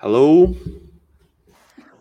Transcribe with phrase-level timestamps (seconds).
[0.00, 0.56] Hello.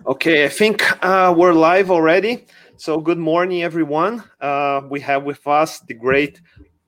[0.07, 2.47] Okay, I think uh, we're live already.
[2.77, 4.23] So, good morning, everyone.
[4.39, 6.39] Uh, we have with us the great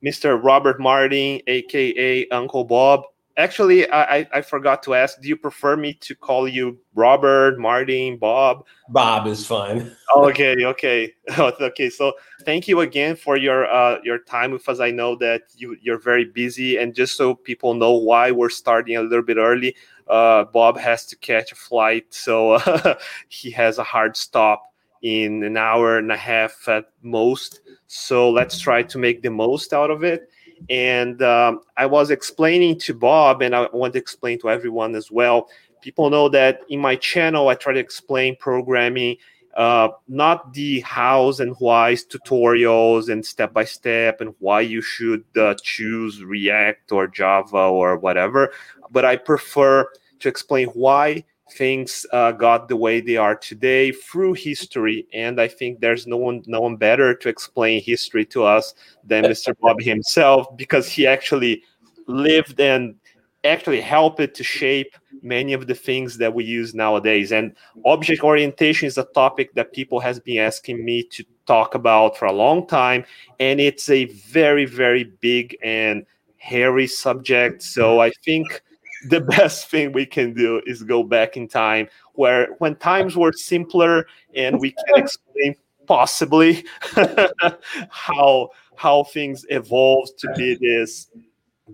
[0.02, 0.41] Mr.
[0.41, 3.03] Robert Martin, aka Uncle Bob.
[3.35, 5.20] Actually, I, I forgot to ask.
[5.20, 8.66] Do you prefer me to call you Robert, Martin, Bob?
[8.88, 9.91] Bob is fine.
[10.16, 11.89] okay, okay, okay.
[11.89, 12.13] So,
[12.45, 14.80] thank you again for your uh, your time with us.
[14.80, 18.95] I know that you you're very busy, and just so people know why we're starting
[18.95, 19.75] a little bit early,
[20.11, 22.95] uh, Bob has to catch a flight, so uh,
[23.29, 24.63] he has a hard stop
[25.02, 27.61] in an hour and a half at most.
[27.88, 30.29] So let's try to make the most out of it.
[30.69, 35.09] And um, I was explaining to Bob, and I want to explain to everyone as
[35.09, 35.47] well.
[35.81, 39.16] People know that in my channel, I try to explain programming,
[39.55, 45.23] uh, not the hows and whys tutorials and step by step and why you should
[45.35, 48.52] uh, choose React or Java or whatever,
[48.91, 49.89] but I prefer
[50.22, 55.47] to explain why things uh, got the way they are today through history and i
[55.47, 59.81] think there's no one no one better to explain history to us than mr bob
[59.81, 61.61] himself because he actually
[62.08, 62.95] lived and
[63.44, 67.31] actually helped it to shape many of the things that we use nowadays.
[67.31, 67.55] And
[67.86, 72.25] object orientation is a topic that people has been asking me to talk about for
[72.25, 73.03] a long time
[73.39, 76.05] and it's a very very big and
[76.38, 77.64] hairy subject.
[77.64, 78.61] So i think
[79.09, 83.31] the best thing we can do is go back in time where when times were
[83.31, 85.55] simpler and we can explain
[85.88, 86.63] possibly
[87.89, 91.08] how how things evolved to be this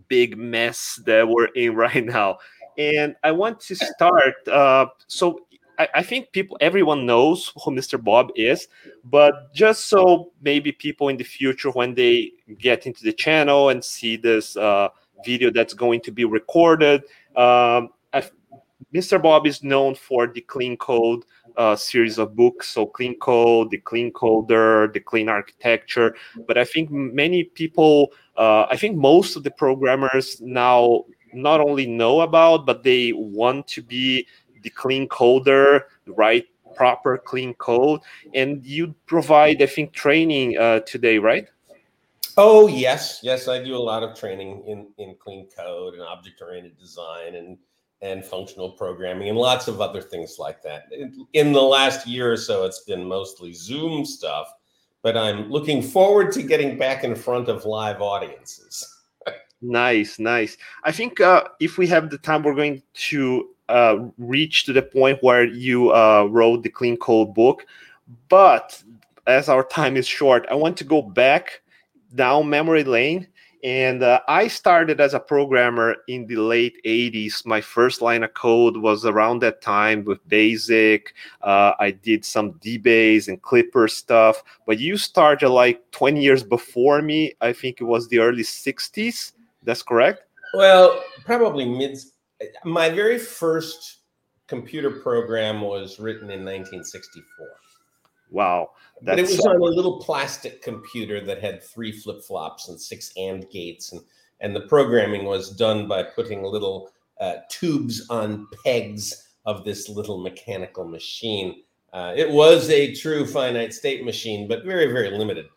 [0.08, 2.38] big mess that we're in right now.
[2.78, 5.42] And i want to start uh, so
[5.80, 8.68] I, I think people everyone knows who mr bob is
[9.04, 13.84] but just so maybe people in the future when they get into the channel and
[13.84, 14.90] see this uh,
[15.26, 17.04] video that's going to be recorded.
[17.36, 17.90] Um,
[18.94, 19.22] Mr.
[19.22, 21.24] Bob is known for the Clean Code
[21.58, 22.70] uh, series of books.
[22.70, 26.16] So, Clean Code, the Clean Coder, the Clean Architecture.
[26.48, 31.86] But I think many people, uh, I think most of the programmers now not only
[31.86, 34.26] know about, but they want to be
[34.62, 38.02] the Clean Coder, write proper clean code.
[38.34, 41.48] And you provide, I think, training uh, today, right?
[42.38, 46.42] Oh yes, yes, I do a lot of training in in clean code and object
[46.42, 47.58] oriented design and
[48.04, 50.84] and functional programming and lots of other things like that.
[51.34, 54.48] In the last year or so, it's been mostly Zoom stuff,
[55.02, 59.02] but I'm looking forward to getting back in front of live audiences.
[59.62, 60.58] nice, nice.
[60.84, 64.84] I think uh, if we have the time, we're going to uh, reach to the
[64.84, 67.66] point where you uh, wrote the clean code book.
[68.30, 68.80] But
[69.26, 71.62] as our time is short, I want to go back
[72.16, 73.28] down memory lane.
[73.64, 77.46] And uh, I started as a programmer in the late 80s.
[77.46, 81.14] My first line of code was around that time with Basic.
[81.42, 84.44] Uh, I did some DBase and Clipper stuff.
[84.68, 87.34] But you started like 20 years before me.
[87.42, 89.34] I think it was the early 60s.
[89.64, 90.22] That's correct?
[90.54, 91.98] Well, probably mid.
[92.64, 93.98] My very first
[94.48, 97.48] computer program was written in 1964.
[98.30, 98.72] Wow.
[99.02, 102.80] That's but it was on a little plastic computer that had three flip flops and
[102.80, 104.02] six AND gates, and
[104.40, 110.20] and the programming was done by putting little uh, tubes on pegs of this little
[110.20, 111.64] mechanical machine.
[111.94, 115.48] Uh, it was a true finite state machine, but very very limited.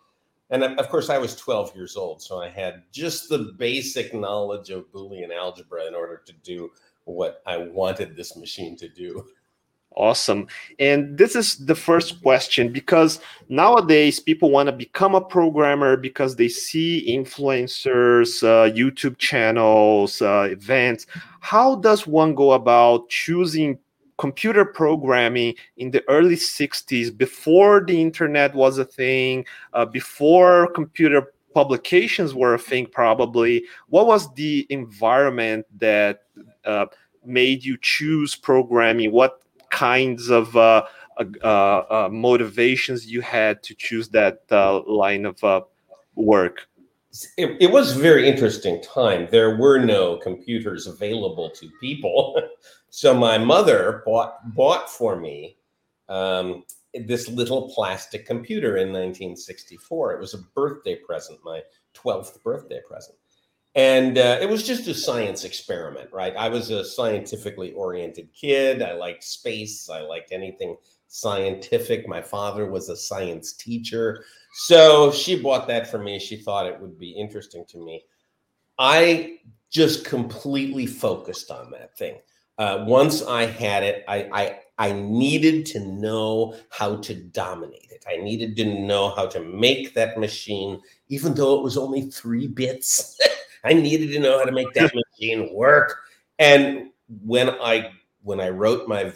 [0.50, 4.70] And of course, I was 12 years old, so I had just the basic knowledge
[4.70, 6.72] of Boolean algebra in order to do
[7.04, 9.26] what I wanted this machine to do.
[9.96, 10.46] Awesome.
[10.78, 13.18] And this is the first question because
[13.48, 20.48] nowadays people want to become a programmer because they see influencers, uh, YouTube channels, uh,
[20.50, 21.06] events.
[21.40, 23.78] How does one go about choosing
[24.16, 31.32] computer programming in the early 60s before the internet was a thing, uh, before computer
[31.52, 33.64] publications were a thing, probably?
[33.88, 36.22] What was the environment that
[36.64, 36.86] uh,
[37.24, 39.10] made you choose programming?
[39.10, 40.84] What kinds of uh,
[41.18, 44.40] uh, uh, motivations you had to choose that
[44.86, 45.64] line of
[46.14, 46.68] work?
[47.36, 49.26] It, it, was a very interesting time.
[49.32, 52.40] There were no computers available to people.
[52.90, 55.56] so my mother bought bought for me
[56.08, 56.62] um,
[56.94, 60.14] this little plastic computer in 1964.
[60.14, 61.62] It was a birthday present, my
[61.94, 63.16] 12th birthday present.
[63.74, 66.34] And uh, it was just a science experiment, right?
[66.36, 68.82] I was a scientifically oriented kid.
[68.82, 69.88] I liked space.
[69.88, 70.76] I liked anything
[71.06, 72.08] scientific.
[72.08, 74.24] My father was a science teacher.
[74.54, 76.18] So she bought that for me.
[76.18, 78.04] She thought it would be interesting to me.
[78.78, 79.38] I
[79.70, 82.18] just completely focused on that thing.
[82.58, 88.02] Uh, once I had it, I, I I needed to know how to dominate it.
[88.08, 90.80] I needed to know how to make that machine,
[91.10, 93.18] even though it was only three bits.
[93.64, 96.00] I needed to know how to make that machine work.
[96.38, 96.90] And
[97.24, 97.90] when I
[98.22, 99.12] when I wrote my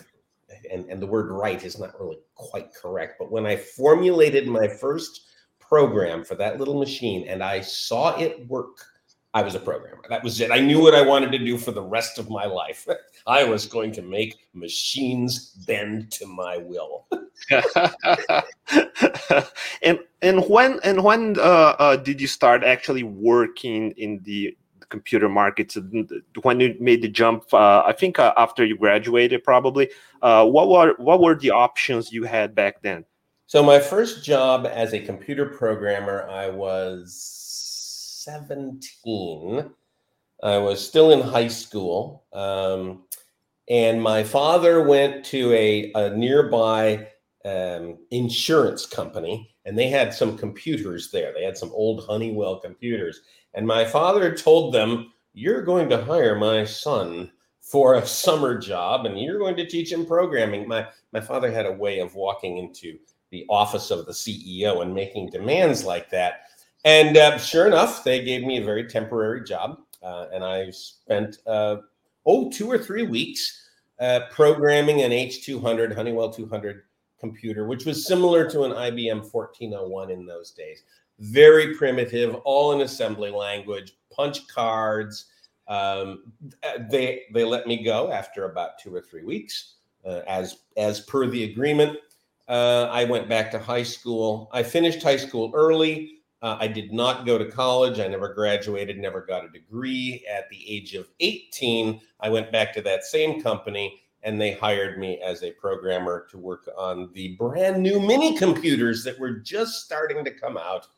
[0.71, 4.69] and, and the word write is not really quite correct, but when I formulated my
[4.69, 5.29] first
[5.61, 8.79] program for that little machine and I saw it work
[9.35, 10.01] I was a programmer.
[10.09, 10.53] That was it.
[10.53, 12.87] I knew what I wanted to do for the rest of my life.
[13.27, 17.07] I was going to make machines bend to my will.
[19.83, 24.57] and and when and when uh, uh, did you start actually working in the
[24.89, 25.77] computer markets?
[26.43, 29.91] When you made the jump, uh, I think uh, after you graduated, probably.
[30.23, 33.05] Uh, what were what were the options you had back then?
[33.47, 37.45] So my first job as a computer programmer, I was
[38.25, 39.71] 17.
[40.43, 42.25] I was still in high school.
[42.33, 43.05] Um,
[43.69, 47.09] and my father went to a, a nearby
[47.45, 51.33] um, insurance company and they had some computers there.
[51.33, 53.21] They had some old Honeywell computers.
[53.55, 57.31] And my father told them, You're going to hire my son
[57.61, 60.69] for a summer job and you're going to teach him programming.
[60.69, 62.99] My, my father had a way of walking into
[63.31, 66.43] the office of the CEO and making demands like that.
[66.85, 69.79] And uh, sure enough, they gave me a very temporary job.
[70.03, 71.77] Uh, and I spent, uh,
[72.27, 73.69] oh, two or three weeks
[73.99, 76.83] uh, programming an H200, Honeywell 200
[77.25, 80.83] computer, which was similar to an IBM 1401 in those days.
[81.19, 85.27] Very primitive, all in assembly language, punch cards.
[85.67, 86.33] Um,
[86.91, 91.27] they they let me go after about two or three weeks, uh, as as per
[91.27, 91.97] the agreement.
[92.47, 94.51] Uh, I went back to high school.
[94.53, 96.19] I finished high school early.
[96.43, 98.01] Uh, I did not go to college.
[98.01, 100.27] I never graduated, never got a degree.
[100.31, 104.99] At the age of 18, I went back to that same company and they hired
[104.99, 109.85] me as a programmer to work on the brand new mini computers that were just
[109.85, 110.89] starting to come out.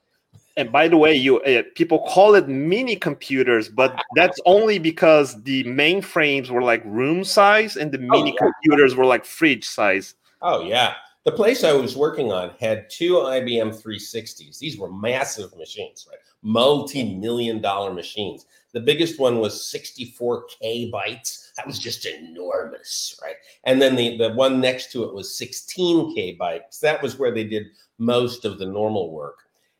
[0.56, 5.42] And by the way, you uh, people call it mini computers, but that's only because
[5.42, 8.46] the mainframes were like room size and the oh, mini yeah.
[8.46, 10.14] computers were like fridge size.
[10.40, 10.94] Oh yeah.
[11.24, 14.60] The place I was working on had two IBM 360s.
[14.60, 16.20] These were massive machines, right?
[16.42, 18.46] Multi-million dollar machines.
[18.72, 21.54] The biggest one was 64K bytes.
[21.56, 23.36] That was just enormous, right?
[23.64, 26.80] And then the, the one next to it was 16K bytes.
[26.80, 27.66] That was where they did
[27.98, 29.38] most of the normal work.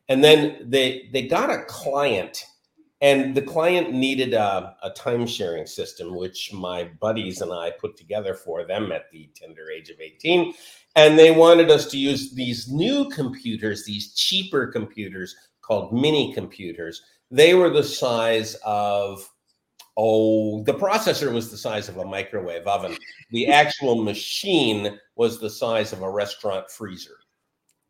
[0.09, 2.45] And then they they got a client
[3.01, 7.95] and the client needed a, a time sharing system, which my buddies and I put
[7.95, 10.53] together for them at the tender age of 18.
[10.95, 17.03] And they wanted us to use these new computers, these cheaper computers called mini computers.
[17.29, 19.27] They were the size of,
[19.97, 22.97] oh, the processor was the size of a microwave oven.
[23.31, 27.17] The actual machine was the size of a restaurant freezer.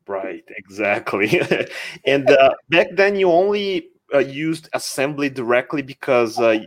[0.08, 1.42] Right, exactly.
[2.06, 6.60] and uh, back then, you only uh, used assembly directly because uh,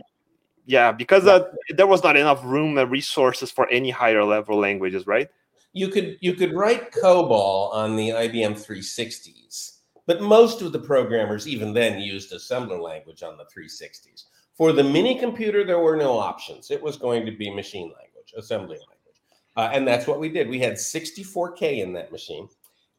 [0.65, 5.07] yeah because uh, there was not enough room and resources for any higher level languages
[5.07, 5.29] right
[5.73, 9.79] you could you could write cobol on the ibm 360s
[10.11, 14.83] but most of the programmers even then used assembler language on the 360s for the
[14.83, 19.21] mini computer there were no options it was going to be machine language assembly language
[19.55, 22.49] uh, and that's what we did we had 64k in that machine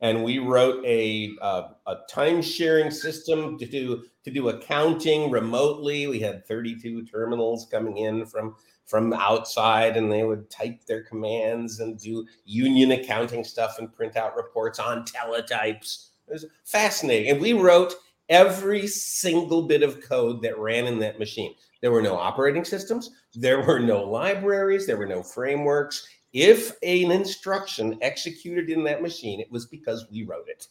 [0.03, 6.09] and we wrote a uh, a time sharing system to do to do accounting remotely.
[6.09, 11.81] We had 32 terminals coming in from from outside, and they would type their commands
[11.81, 16.09] and do union accounting stuff and print out reports on teletypes.
[16.29, 17.95] It was fascinating, and we wrote
[18.29, 21.55] every single bit of code that ran in that machine.
[21.81, 27.11] There were no operating systems, there were no libraries, there were no frameworks if an
[27.11, 30.67] instruction executed in that machine, it was because we wrote it.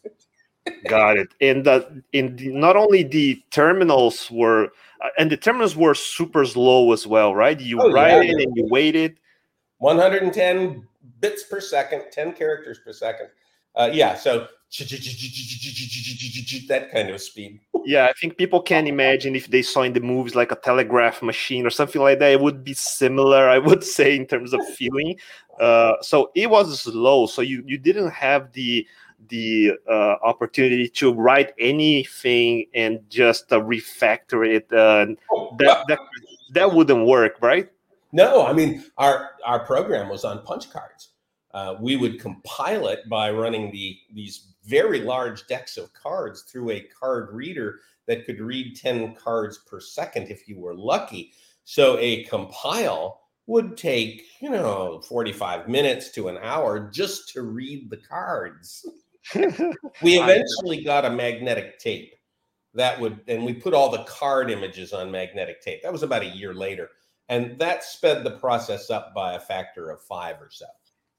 [0.87, 1.29] Got it.
[1.39, 4.65] And the, in the, not only the terminals were,
[5.03, 7.59] uh, and the terminals were super slow as well, right?
[7.59, 8.31] You oh, write yeah.
[8.31, 9.17] it and you wait it.
[9.77, 10.87] 110
[11.19, 13.27] bits per second, 10 characters per second.
[13.75, 14.47] Uh, yeah, so
[16.67, 17.59] that kind of speed.
[17.83, 21.23] Yeah, I think people can imagine if they saw in the movies like a telegraph
[21.23, 24.63] machine or something like that, it would be similar, I would say, in terms of
[24.75, 25.19] feeling.
[25.59, 27.25] Uh, so it was slow.
[27.25, 28.85] So you, you didn't have the
[29.29, 34.71] the uh, opportunity to write anything and just uh, refactor it.
[34.71, 35.15] Uh,
[35.57, 35.99] that, that
[36.53, 37.67] that wouldn't work, right?
[38.11, 41.10] No, I mean our our program was on punch cards.
[41.53, 46.71] Uh, we would compile it by running the these very large decks of cards through
[46.71, 51.33] a card reader that could read 10 cards per second if you were lucky.
[51.63, 57.89] So a compile would take, you know, 45 minutes to an hour just to read
[57.89, 58.85] the cards.
[59.35, 62.13] we eventually got a magnetic tape
[62.73, 65.83] that would, and we put all the card images on magnetic tape.
[65.83, 66.89] That was about a year later.
[67.29, 70.65] And that sped the process up by a factor of five or so.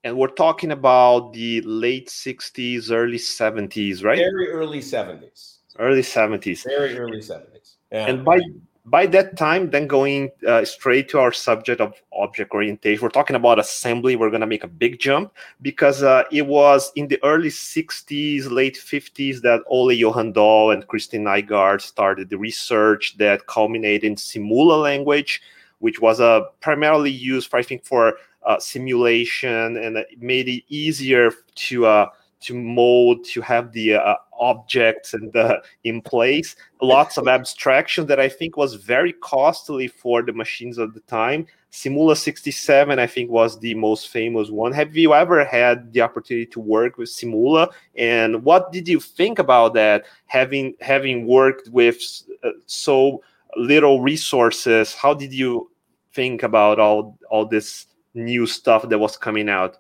[0.04, 4.18] And we're talking about the late 60s, early 70s, right?
[4.18, 5.59] Very early 70s.
[5.78, 6.64] Early 70s.
[6.64, 7.76] Very early 70s.
[7.92, 8.06] Yeah.
[8.06, 8.40] And by
[8.85, 13.37] by that time, then going uh, straight to our subject of object orientation, we're talking
[13.37, 14.16] about assembly.
[14.16, 18.50] We're going to make a big jump because uh, it was in the early 60s,
[18.50, 24.16] late 50s that Ole Johan Dahl and Kristen Nygaard started the research that culminated in
[24.16, 25.40] Simula language,
[25.78, 30.64] which was uh, primarily used, for, I think, for uh, simulation and it made it
[30.68, 32.06] easier to uh,
[32.42, 36.56] to mold, to have the uh, objects and uh, in place.
[36.80, 41.46] Lots of abstraction that I think was very costly for the machines of the time.
[41.70, 44.72] Simula 67, I think, was the most famous one.
[44.72, 47.72] Have you ever had the opportunity to work with Simula?
[47.96, 50.04] And what did you think about that?
[50.26, 52.02] Having having worked with
[52.44, 53.22] uh, so
[53.56, 55.70] little resources, how did you
[56.12, 59.78] think about all all this new stuff that was coming out?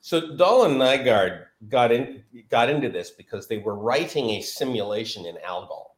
[0.00, 5.24] So Dahl and Nygaard got in got into this because they were writing a simulation
[5.24, 5.96] in Algol,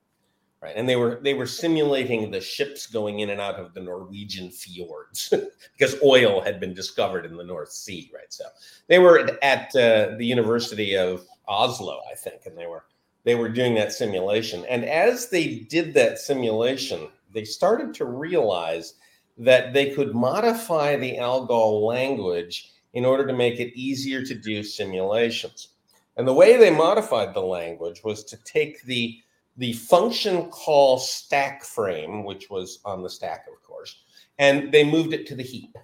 [0.60, 0.74] right?
[0.76, 4.50] And they were they were simulating the ships going in and out of the Norwegian
[4.50, 5.32] fjords
[5.72, 8.32] because oil had been discovered in the North Sea, right?
[8.32, 8.44] So
[8.86, 12.84] they were at uh, the University of Oslo, I think, and they were
[13.24, 14.64] they were doing that simulation.
[14.66, 18.94] And as they did that simulation, they started to realize
[19.38, 24.62] that they could modify the Algol language in order to make it easier to do
[24.62, 25.68] simulations.
[26.16, 29.18] And the way they modified the language was to take the,
[29.58, 34.04] the function call stack frame, which was on the stack, of course,
[34.38, 35.76] and they moved it to the heap.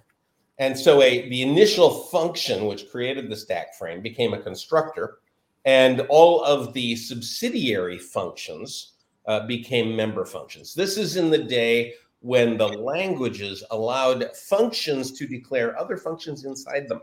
[0.57, 5.19] And so a, the initial function, which created the stack frame, became a constructor,
[5.65, 8.93] and all of the subsidiary functions
[9.27, 10.73] uh, became member functions.
[10.73, 16.87] This is in the day when the languages allowed functions to declare other functions inside
[16.87, 17.01] them.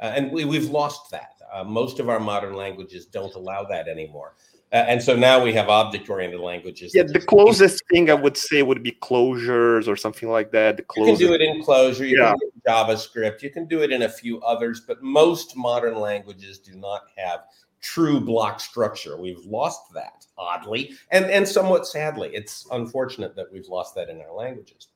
[0.00, 1.34] Uh, and we, have lost that.
[1.52, 4.34] Uh, most of our modern languages don't allow that anymore.
[4.72, 6.92] Uh, and so now we have object oriented languages.
[6.94, 10.78] Yeah, the closest thing I would say would be closures or something like that.
[10.78, 12.30] The you can do it in Clojure, you yeah.
[12.30, 15.56] can do it in JavaScript, you can do it in a few others, but most
[15.56, 17.40] modern languages do not have
[17.84, 19.20] true block structure.
[19.20, 22.30] We've lost that, oddly, and, and somewhat sadly.
[22.32, 24.88] It's unfortunate that we've lost that in our languages.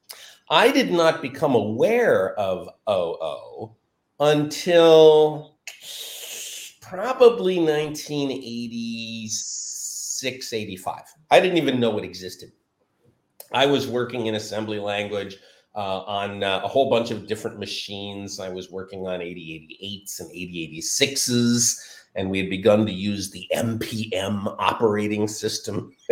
[0.49, 3.77] I did not become aware of OO
[4.19, 5.59] until
[6.81, 11.03] probably 1986, 85.
[11.31, 12.53] I didn't even know it existed.
[13.53, 15.37] I was working in assembly language
[15.75, 18.41] uh, on uh, a whole bunch of different machines.
[18.41, 24.55] I was working on 8088s and 8086s and we had begun to use the MPM
[24.59, 25.93] operating system.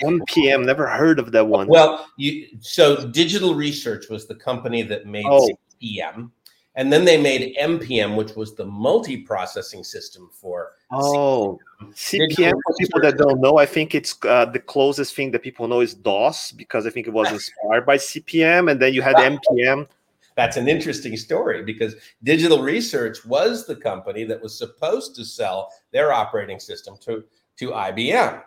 [0.00, 1.66] MPM, never heard of that one.
[1.66, 5.50] Well, you, so Digital Research was the company that made oh.
[5.82, 6.30] CPM,
[6.76, 10.74] and then they made MPM, which was the multi-processing system for.
[10.92, 12.28] Oh, CPM.
[12.30, 15.66] CPM for people that don't know, I think it's uh, the closest thing that people
[15.66, 19.16] know is DOS because I think it was inspired by CPM, and then you had
[19.16, 19.88] MPM
[20.38, 25.68] that's an interesting story because Digital Research was the company that was supposed to sell
[25.92, 27.24] their operating system to,
[27.56, 28.44] to IBM.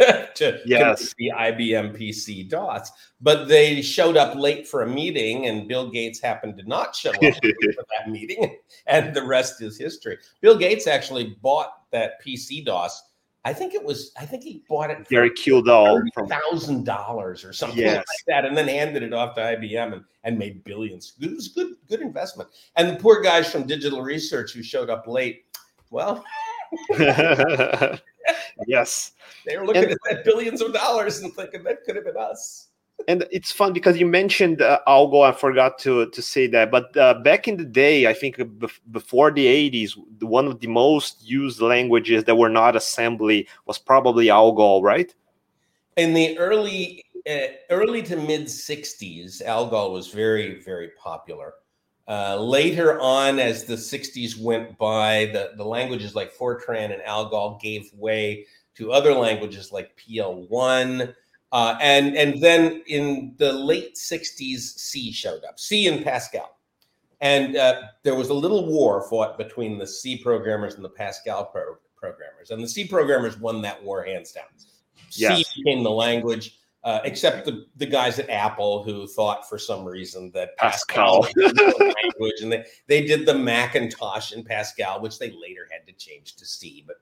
[0.34, 1.14] to yes.
[1.18, 6.20] the IBM PC DOS, but they showed up late for a meeting, and Bill Gates
[6.20, 10.18] happened to not show up for that meeting, and the rest is history.
[10.40, 13.00] Bill Gates actually bought that PC DOS
[13.44, 14.12] I think it was.
[14.18, 15.08] I think he bought it.
[15.08, 17.96] Gary Kildall from thousand dollars or something yes.
[17.96, 21.14] like that, and then handed it off to IBM and, and made billions.
[21.20, 22.50] It was good, good investment.
[22.76, 25.46] And the poor guys from Digital Research who showed up late,
[25.90, 26.24] well,
[28.68, 29.12] yes,
[29.46, 32.68] they were looking and, at billions of dollars and thinking that could have been us
[33.08, 35.22] and it's fun because you mentioned uh, Algol.
[35.22, 38.40] I forgot to to say that, but uh, back in the day, I think
[38.90, 44.30] before the '80s, one of the most used languages that were not assembly was probably
[44.30, 45.14] Algol, right?
[45.96, 51.54] In the early uh, early to mid '60s, Algol was very very popular.
[52.08, 57.58] Uh, later on, as the '60s went by, the the languages like Fortran and Algol
[57.62, 61.14] gave way to other languages like PL1
[61.52, 66.56] uh, and and then in the late 60s, C showed up, C and Pascal.
[67.20, 71.44] And uh, there was a little war fought between the C programmers and the Pascal
[71.44, 72.50] pro- programmers.
[72.50, 74.46] And the C programmers won that war hands down.
[75.12, 75.46] Yes.
[75.54, 76.58] C became the language.
[76.84, 81.72] uh, except the, the guys at Apple who thought for some reason that Pascal, Pascal
[81.78, 86.34] language, and they, they did the Macintosh in Pascal, which they later had to change
[86.36, 86.84] to C.
[86.86, 86.96] But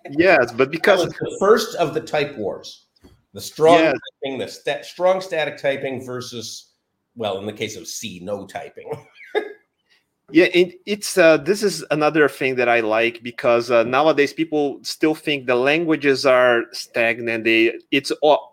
[0.10, 2.86] yes, but because the first of the type wars,
[3.32, 3.98] the strong yes.
[4.22, 6.72] typing, the st- strong static typing versus,
[7.14, 8.90] well, in the case of C, no typing.
[10.32, 14.78] Yeah, it, it's uh, this is another thing that I like because uh, nowadays people
[14.82, 17.44] still think the languages are stagnant.
[17.44, 18.12] They it's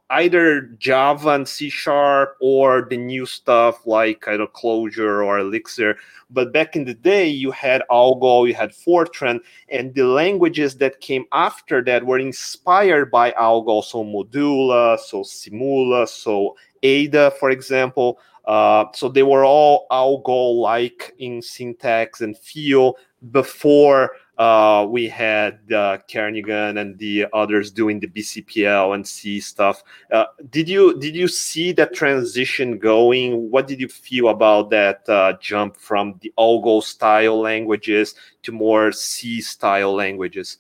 [0.10, 5.98] either Java and C sharp or the new stuff like kind of Clojure or Elixir.
[6.30, 11.00] But back in the day, you had Algol, you had Fortran, and the languages that
[11.00, 13.82] came after that were inspired by Algol.
[13.82, 18.20] So Modula, so Simula, so Ada, for example.
[18.48, 22.96] Uh, so they were all Algol like in syntax and feel
[23.32, 29.84] before uh, we had uh, Kernighan and the others doing the BCPL and C stuff.
[30.12, 33.52] Uh, did you did you see that transition going?
[33.52, 38.94] What did you feel about that uh, jump from the Algol style languages to more
[38.94, 40.60] C style languages?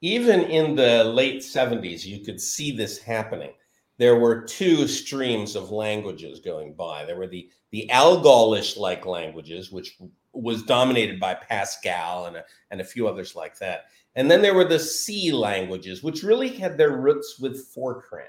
[0.00, 3.52] Even in the late 70s, you could see this happening
[3.98, 7.04] there were two streams of languages going by.
[7.04, 9.98] There were the the Algolish like languages, which
[10.32, 13.86] was dominated by Pascal and a, and a few others like that.
[14.14, 18.24] And then there were the C languages, which really had their roots with Fortran.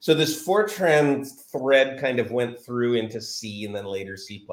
[0.00, 4.46] So this Fortran thread kind of went through into C and then later C++.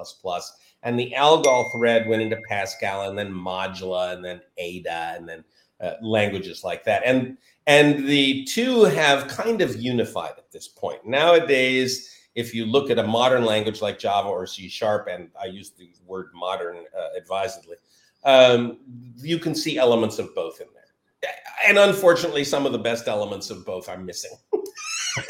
[0.83, 5.43] And the Algol thread went into Pascal and then Modula and then Ada and then
[5.81, 7.01] uh, languages like that.
[7.05, 11.05] And and the two have kind of unified at this point.
[11.05, 15.47] Nowadays, if you look at a modern language like Java or C sharp, and I
[15.47, 17.75] use the word modern uh, advisedly,
[18.23, 18.77] um,
[19.17, 21.33] you can see elements of both in there.
[21.67, 24.31] And unfortunately, some of the best elements of both are missing.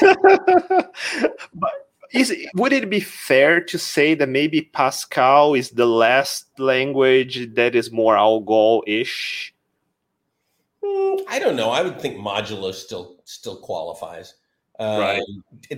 [0.00, 1.72] but
[2.12, 7.74] is would it be fair to say that maybe Pascal is the last language that
[7.74, 9.54] is more Algol-ish?
[10.84, 11.70] Mm, I don't know.
[11.70, 14.34] I would think Modula still still qualifies.
[14.78, 15.22] Um, right.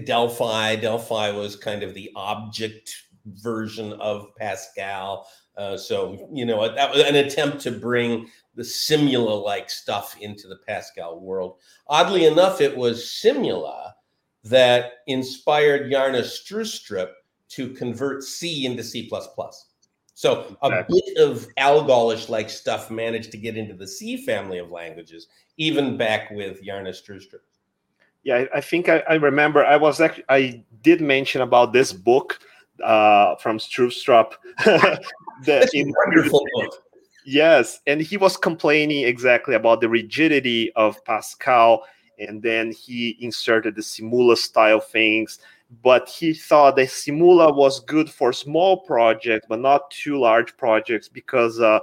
[0.04, 0.76] Delphi.
[0.76, 2.94] Delphi was kind of the object
[3.26, 5.26] version of Pascal.
[5.56, 10.48] Uh, so you know that was an attempt to bring the Simula like stuff into
[10.48, 11.58] the Pascal world.
[11.86, 13.92] Oddly enough, it was Simula
[14.44, 17.10] that inspired Bjarne Stroustrup
[17.50, 19.10] to convert C into C++.
[20.20, 24.70] So a bit of Algolish like stuff managed to get into the C family of
[24.70, 27.40] languages, even back with Bjarne Stroustrup.
[28.22, 32.38] Yeah, I think I, I, remember I was actually I did mention about this book
[32.84, 34.32] uh, from Stroustrup.
[34.66, 36.82] That's a wonderful book.
[37.24, 41.84] Yes, and he was complaining exactly about the rigidity of Pascal,
[42.18, 45.38] and then he inserted the Simula style things
[45.82, 51.08] but he thought that Simula was good for small projects, but not too large projects
[51.08, 51.80] because uh,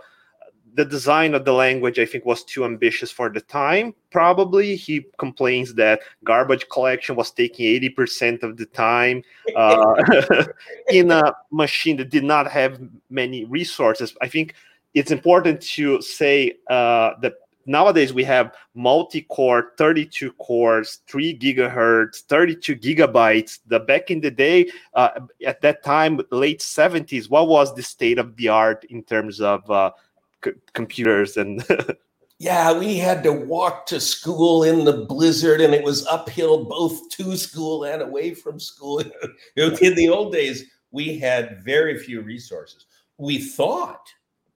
[0.73, 3.95] the design of the language, I think, was too ambitious for the time.
[4.11, 9.23] Probably he complains that garbage collection was taking 80% of the time
[9.55, 9.95] uh,
[10.91, 14.15] in a machine that did not have many resources.
[14.21, 14.53] I think
[14.93, 17.33] it's important to say uh, that
[17.67, 23.59] nowadays we have multi-core 32 cores 3 gigahertz 32 gigabytes.
[23.67, 28.17] The back in the day uh, at that time late 70s what was the state
[28.17, 29.91] of the art in terms of uh,
[30.43, 31.63] c- computers and
[32.39, 37.09] yeah we had to walk to school in the blizzard and it was uphill both
[37.09, 38.99] to school and away from school.
[39.57, 42.85] In the old days we had very few resources.
[43.17, 44.07] We thought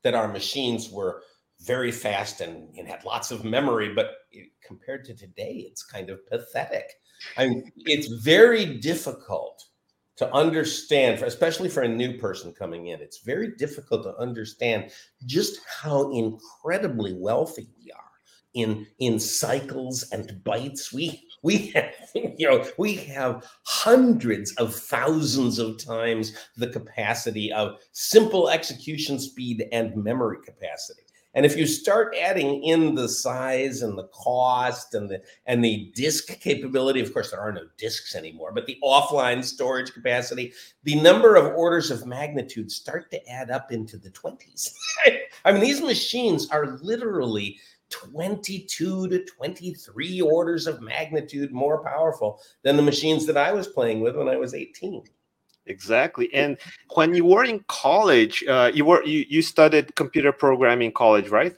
[0.04, 1.24] that our machines were
[1.62, 6.10] very fast and, and had lots of memory, but it, compared to today, it's kind
[6.10, 6.92] of pathetic.
[7.38, 9.64] I mean, it's very difficult
[10.18, 13.02] to understand, especially for a new person coming in.
[13.02, 14.92] It's very difficult to understand
[15.26, 18.00] just how incredibly wealthy we are
[18.54, 20.92] in in cycles and bytes.
[20.94, 27.80] We we have, you know we have hundreds of thousands of times the capacity of
[27.94, 33.98] simple execution speed and memory capacity and if you start adding in the size and
[33.98, 38.52] the cost and the and the disk capability, of course there are no disks anymore,
[38.52, 43.72] but the offline storage capacity, the number of orders of magnitude start to add up
[43.72, 44.74] into the 20s.
[45.46, 47.58] I mean, these machines are literally
[47.90, 54.02] 22 to 23 orders of magnitude more powerful than the machines that I was playing
[54.02, 55.04] with when I was 18.
[55.72, 56.32] Exactly.
[56.34, 56.58] And
[56.94, 61.30] when you were in college, uh, you were you, you studied computer programming in college,
[61.30, 61.56] right?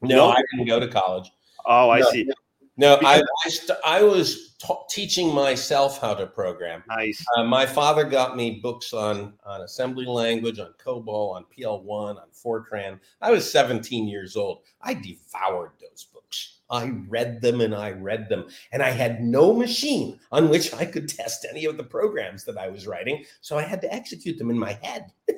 [0.00, 1.30] No, no, I didn't go to college.
[1.66, 2.06] Oh, I no.
[2.10, 2.30] see.
[2.76, 6.82] No, I I, st- I was ta- teaching myself how to program.
[6.88, 7.24] Nice.
[7.36, 12.28] Uh, my father got me books on on assembly language, on COBOL, on PL1, on
[12.32, 12.98] Fortran.
[13.20, 14.62] I was 17 years old.
[14.80, 16.11] I devoured those books.
[16.72, 20.84] I read them and I read them, and I had no machine on which I
[20.86, 23.24] could test any of the programs that I was writing.
[23.42, 25.12] So I had to execute them in my head.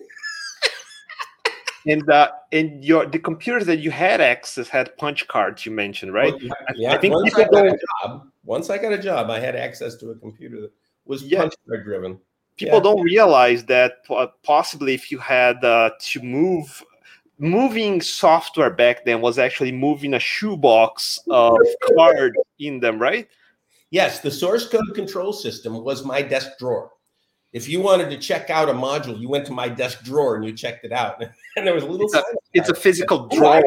[1.86, 5.66] And uh, and your the computers that you had access had punch cards.
[5.66, 6.32] You mentioned right.
[6.32, 9.38] Well, yeah, I think once I got a job, once I got a job, I
[9.38, 10.72] had access to a computer that
[11.04, 11.40] was Yeah.
[11.40, 12.18] punch card driven.
[12.56, 12.84] people Yeah.
[12.84, 13.96] don't realize that
[14.42, 16.82] possibly if you had uh, to move
[17.38, 21.58] moving software back then was actually moving a shoebox of
[21.96, 23.28] cards in them right
[23.90, 26.90] Yes, the source code control system was my desk drawer.
[27.52, 30.44] If you wanted to check out a module, you went to my desk drawer and
[30.44, 31.22] you checked it out,
[31.56, 32.06] and there was a little.
[32.06, 33.62] It's a- it's a physical Oh, drawer.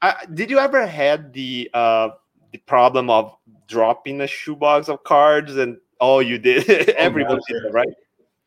[0.00, 2.10] I, did you ever had the uh
[2.52, 7.70] the problem of dropping a shoebox of cards and oh you did everyone did sure.
[7.72, 7.88] right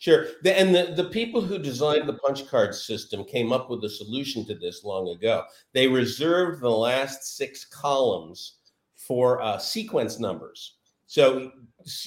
[0.06, 0.28] Sure.
[0.44, 3.90] The, and the, the people who designed the punch card system came up with a
[3.90, 5.46] solution to this long ago.
[5.74, 8.58] They reserved the last six columns
[8.96, 10.76] for uh, sequence numbers.
[11.08, 11.54] So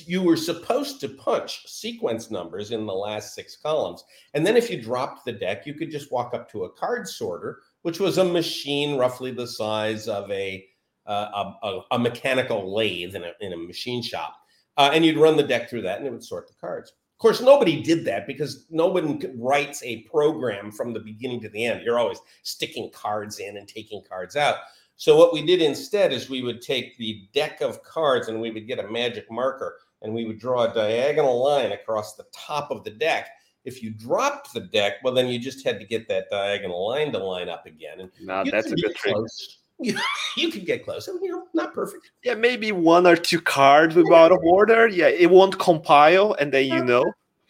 [0.06, 4.04] you were supposed to punch sequence numbers in the last six columns.
[4.32, 7.08] And then if you dropped the deck, you could just walk up to a card
[7.08, 10.64] sorter, which was a machine roughly the size of a,
[11.04, 14.36] uh, a, a, a mechanical lathe in a, in a machine shop.
[14.76, 16.92] Uh, and you'd run the deck through that and it would sort the cards.
[17.18, 21.48] Of course, nobody did that because no one writes a program from the beginning to
[21.48, 21.82] the end.
[21.82, 24.58] You're always sticking cards in and taking cards out.
[24.94, 28.52] So what we did instead is we would take the deck of cards and we
[28.52, 32.70] would get a magic marker and we would draw a diagonal line across the top
[32.70, 33.30] of the deck.
[33.64, 37.10] If you dropped the deck, well, then you just had to get that diagonal line
[37.10, 37.98] to line up again.
[37.98, 39.57] And no that's a good get trick close.
[39.80, 39.96] You,
[40.36, 41.08] you could get close.
[41.08, 42.10] I mean, you know, not perfect.
[42.24, 46.52] yeah maybe one or two cards with out of order yeah it won't compile and
[46.52, 47.04] then you know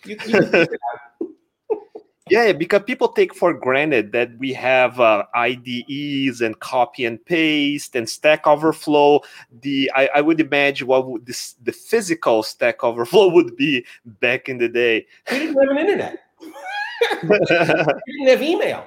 [0.05, 1.29] You, you could figure it out.
[2.31, 7.97] Yeah, because people take for granted that we have uh, IDEs and copy and paste
[7.97, 9.23] and Stack Overflow.
[9.63, 14.51] The I, I would imagine what would this the physical Stack Overflow would be back
[14.51, 15.07] in the day.
[15.33, 16.19] we didn't have an internet.
[17.23, 18.87] We didn't have email.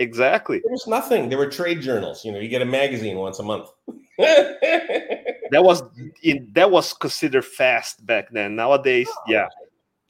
[0.00, 0.58] Exactly.
[0.58, 1.28] There was nothing.
[1.28, 2.24] There were trade journals.
[2.24, 3.70] You know, you get a magazine once a month.
[5.50, 5.82] That was
[6.22, 8.54] in, that was considered fast back then.
[8.54, 9.48] Nowadays, yeah,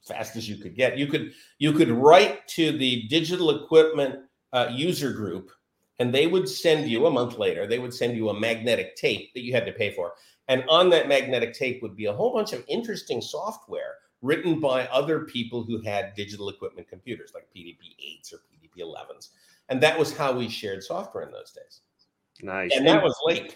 [0.07, 0.97] Fast as you could get.
[0.97, 4.19] You could you could write to the digital equipment
[4.51, 5.51] uh, user group,
[5.99, 7.67] and they would send you a month later.
[7.67, 10.13] They would send you a magnetic tape that you had to pay for,
[10.47, 14.87] and on that magnetic tape would be a whole bunch of interesting software written by
[14.87, 19.31] other people who had digital equipment computers, like PDP eights or PDP elevens,
[19.71, 21.81] and that was how we shared software in those days.
[22.43, 22.71] nice.
[22.75, 23.55] And that was late.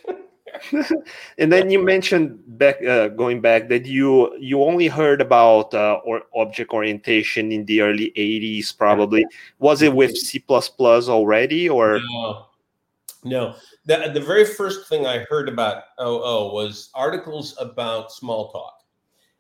[1.38, 6.00] and then you mentioned back uh, going back that you you only heard about uh,
[6.06, 9.26] or object orientation in the early 80s probably
[9.60, 12.46] was it with c++ already or No,
[13.26, 13.56] no.
[13.86, 18.85] The, the very first thing I heard about OO was articles about Smalltalk.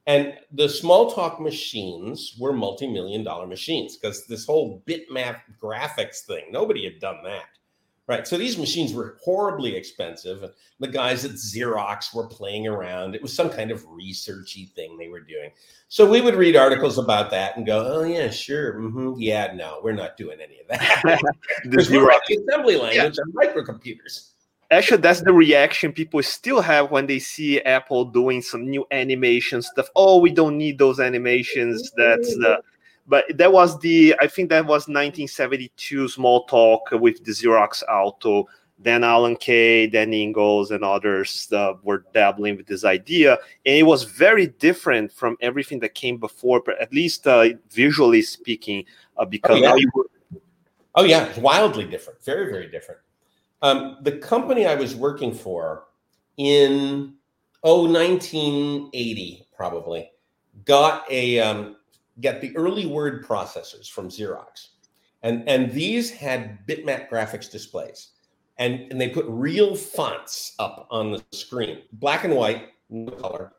[0.07, 6.45] And the Smalltalk machines were multi million dollar machines because this whole bitmap graphics thing,
[6.51, 7.45] nobody had done that.
[8.07, 8.27] Right.
[8.27, 10.43] So these machines were horribly expensive.
[10.43, 13.15] And the guys at Xerox were playing around.
[13.15, 15.49] It was some kind of researchy thing they were doing.
[15.87, 18.75] So we would read articles about that and go, oh, yeah, sure.
[18.75, 21.01] mhm, yeah, no, we're not doing any of that.
[21.63, 22.07] the Because we're Xerox?
[22.09, 24.33] writing assembly language on microcomputers.
[24.71, 29.61] Actually that's the reaction people still have when they see apple doing some new animation
[29.61, 32.61] stuff oh we don't need those animations that's the
[33.07, 38.47] but that was the i think that was 1972 Smalltalk with the xerox Alto
[38.79, 43.33] then alan kay Dan Ingalls and others uh, were dabbling with this idea
[43.65, 48.23] and it was very different from everything that came before but at least uh, visually
[48.23, 48.83] speaking
[49.17, 49.69] uh, because Oh, yeah.
[49.69, 50.09] now you were
[50.95, 52.23] Oh yeah, wildly different.
[52.23, 53.01] Very, very different.
[53.65, 55.85] Um, the company I was working for
[56.37, 57.15] in
[57.63, 60.11] oh 1980 probably
[60.65, 61.77] got a um,
[62.21, 64.67] got the early word processors from Xerox,
[65.23, 68.09] and and these had bitmap graphics displays,
[68.59, 73.53] and and they put real fonts up on the screen, black and white, no color,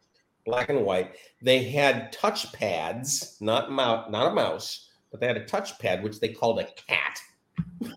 [0.45, 1.17] black and white.
[1.43, 6.05] They had touch pads, not mouse, not a mouse, but they had a touch pad
[6.05, 7.19] which they called a cat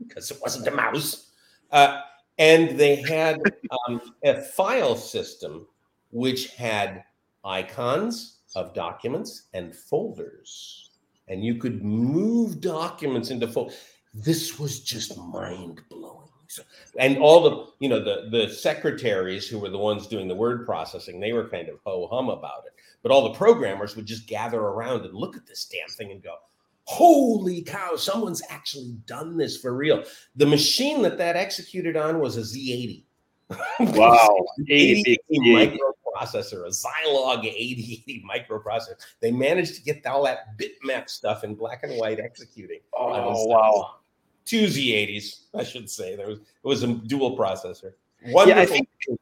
[0.00, 1.28] because it wasn't a mouse.
[1.72, 2.00] Uh,
[2.38, 3.40] and they had
[3.88, 5.66] um, a file system
[6.10, 7.04] which had
[7.44, 10.90] icons of documents and folders.
[11.28, 13.76] And you could move documents into folders.
[14.14, 16.22] This was just mind blowing
[16.98, 20.66] and all the you know the the secretaries who were the ones doing the word
[20.66, 24.26] processing they were kind of ho hum about it but all the programmers would just
[24.26, 26.36] gather around and look at this damn thing and go
[26.92, 30.02] holy cow someone's actually done this for real
[30.36, 33.04] the machine that that executed on was a z80
[33.96, 34.36] wow
[34.68, 41.54] 80 microprocessor a zilog 8080 microprocessor they managed to get all that bitmap stuff in
[41.54, 43.96] black and white executing oh wow
[44.44, 46.16] two Z80s, I should say.
[46.16, 47.92] There was it was a dual processor.
[48.26, 48.76] Wonderful.
[48.76, 49.14] Yeah,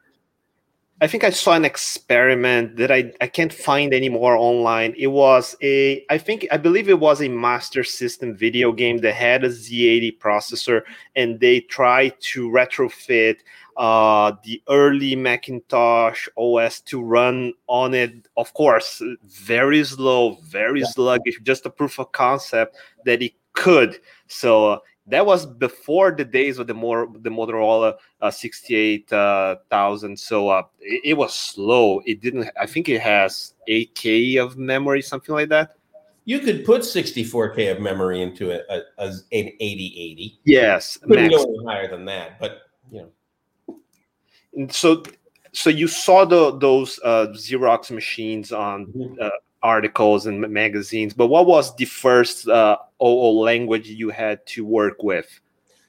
[1.02, 4.94] I think, I saw an experiment that I, I can't find anymore online.
[4.98, 9.14] It was a I think I believe it was a Master System video game that
[9.14, 10.82] had a Z80 processor,
[11.16, 13.38] and they tried to retrofit
[13.78, 18.28] uh, the early Macintosh OS to run on it.
[18.36, 20.86] Of course, very slow, very yeah.
[20.86, 21.40] sluggish.
[21.42, 23.98] Just a proof of concept that it could.
[24.26, 30.62] So that was before the days of the more the Motorola uh, 68000 so uh,
[30.80, 32.00] it, it, was slow.
[32.06, 35.76] It didn't I think it has 8k of memory something like that.
[36.24, 41.64] You could put 64k of memory into a, a, a an 8080 yes couldn't go
[41.66, 43.78] higher than that but you know.
[44.54, 45.02] And so
[45.52, 49.14] so you saw the those uh, Xerox machines on mm-hmm.
[49.20, 49.30] uh,
[49.62, 55.02] articles and magazines, but what was the first uh, OO language you had to work
[55.02, 55.40] with?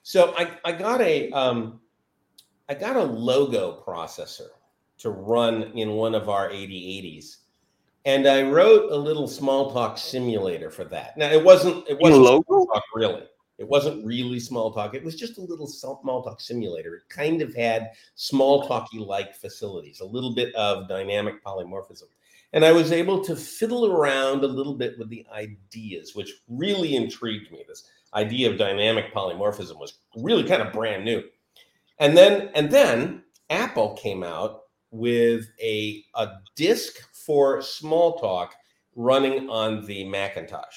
[0.03, 1.79] So I, I got a um,
[2.69, 4.49] I got a logo processor
[4.99, 7.37] to run in one of our 8080s.
[8.05, 11.17] And I wrote a little small talk simulator for that.
[11.17, 13.23] Now it wasn't it wasn't Smalltalk really.
[13.57, 14.95] It wasn't really Smalltalk.
[14.95, 16.95] It was just a little small talk simulator.
[16.95, 22.05] It kind of had Smalltalky like facilities, a little bit of dynamic polymorphism.
[22.53, 26.95] And I was able to fiddle around a little bit with the ideas, which really
[26.95, 27.63] intrigued me.
[27.67, 31.23] This idea of dynamic polymorphism was really kind of brand new.
[31.99, 38.49] And then, and then Apple came out with a, a disk for Smalltalk
[38.95, 40.75] running on the Macintosh.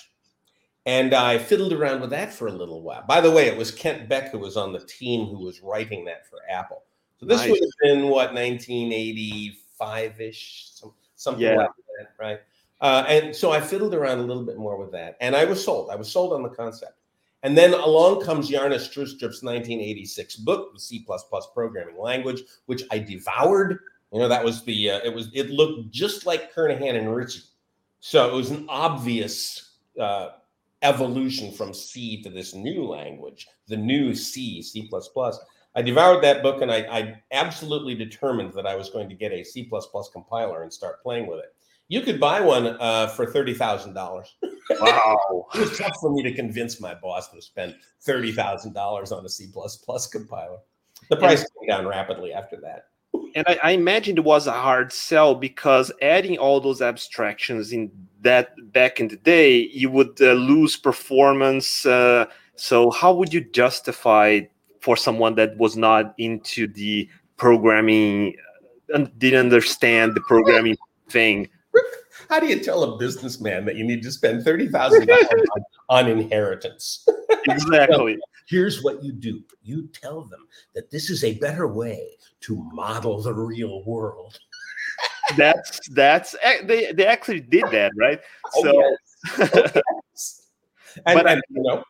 [0.87, 3.05] And I fiddled around with that for a little while.
[3.09, 6.05] By the way, it was Kent Beck who was on the team who was writing
[6.05, 6.83] that for Apple.
[7.19, 7.51] So this nice.
[7.51, 10.99] would have been what 1985 ish, something
[11.33, 11.57] yeah.
[11.57, 12.41] like that, right?
[12.81, 15.65] Uh, and so I fiddled around a little bit more with that, and I was
[15.65, 15.91] sold.
[15.91, 16.99] I was sold on the concept.
[17.43, 21.07] And then along comes Bjarne Stroustrup's 1986 book, the C++
[21.53, 23.79] programming language, which I devoured.
[24.13, 27.43] You know, that was the uh, it was it looked just like Kernighan and Ritchie,
[28.01, 30.31] so it was an obvious uh,
[30.83, 34.89] evolution from C to this new language, the new C, C++.
[35.77, 39.33] I devoured that book and I, I, absolutely determined that I was going to get
[39.33, 39.69] a C
[40.13, 41.55] compiler and start playing with it.
[41.89, 44.35] You could buy one uh, for thirty thousand dollars.
[44.71, 45.47] Wow!
[45.55, 49.25] it was tough for me to convince my boss to spend thirty thousand dollars on
[49.25, 49.53] a C
[50.11, 50.59] compiler.
[51.11, 52.87] The price and, came down rapidly after that.
[53.35, 57.91] And I, I imagine it was a hard sell because adding all those abstractions in
[58.23, 61.85] that back in the day, you would uh, lose performance.
[61.85, 64.41] Uh, so how would you justify
[64.85, 68.37] for someone that was not into the programming
[68.93, 70.77] and didn't understand the programming
[71.09, 71.49] thing
[72.29, 75.09] how do you tell a businessman that you need to spend $30,000
[75.89, 77.07] on, inheritance?
[77.49, 78.19] Exactly.
[78.47, 83.23] here's what you do you tell them that this is a better way to model
[83.23, 84.39] the real world.
[85.39, 88.21] that's that's eh, they, they actually did that, right?
[88.55, 88.73] Oh, so
[89.39, 89.55] yes.
[89.55, 90.49] Oh, yes.
[91.07, 91.85] And, but and, you know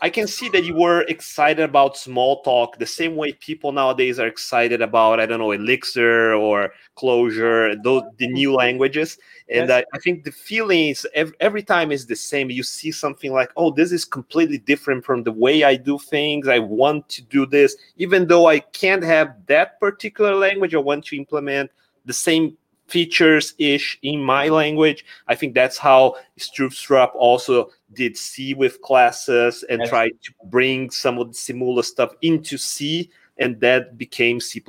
[0.00, 4.26] I can see that you were excited about Smalltalk the same way people nowadays are
[4.26, 8.34] excited about I don't know Elixir or Clojure, those the mm-hmm.
[8.34, 9.18] new languages.
[9.50, 9.84] And yes.
[9.92, 12.50] I, I, think the feeling is every, every time is the same.
[12.50, 16.48] You see something like, oh, this is completely different from the way I do things.
[16.48, 20.74] I want to do this, even though I can't have that particular language.
[20.74, 21.70] I want to implement
[22.04, 22.56] the same
[22.88, 25.04] features ish in my language.
[25.28, 29.88] I think that's how Stroustrup also did C with classes and yes.
[29.88, 34.62] tried to bring some of the Simula stuff into C, and that became C.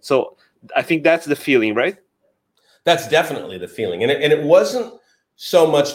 [0.00, 0.36] So
[0.74, 1.96] I think that's the feeling, right?
[2.84, 4.02] That's definitely the feeling.
[4.02, 4.94] And it, and it wasn't
[5.36, 5.94] so much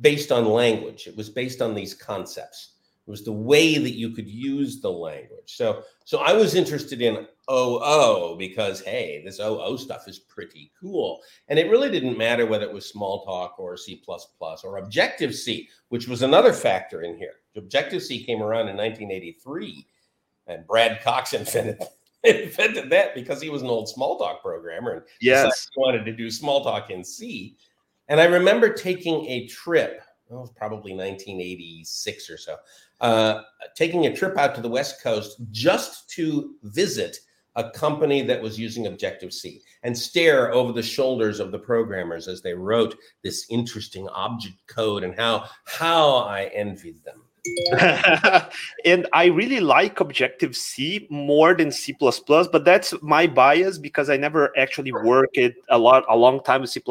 [0.00, 2.73] based on language, it was based on these concepts.
[3.06, 5.56] It was the way that you could use the language.
[5.56, 11.20] So, so I was interested in OO because hey, this OO stuff is pretty cool.
[11.48, 16.08] And it really didn't matter whether it was Smalltalk or C or Objective C, which
[16.08, 17.34] was another factor in here.
[17.56, 19.86] Objective C came around in 1983,
[20.46, 21.78] and Brad Cox invented
[22.24, 26.28] invented that because he was an old Smalltalk programmer and yes, he wanted to do
[26.28, 27.56] Smalltalk in C.
[28.08, 30.00] And I remember taking a trip.
[30.30, 32.56] Oh, it was probably 1986 or so.
[33.00, 33.42] Uh,
[33.76, 37.18] taking a trip out to the West Coast just to visit
[37.56, 42.26] a company that was using Objective C and stare over the shoulders of the programmers
[42.26, 47.23] as they wrote this interesting object code and how how I envied them.
[48.84, 54.16] and I really like Objective C more than C++, but that's my bias because I
[54.16, 56.82] never actually worked a lot a long time with C++.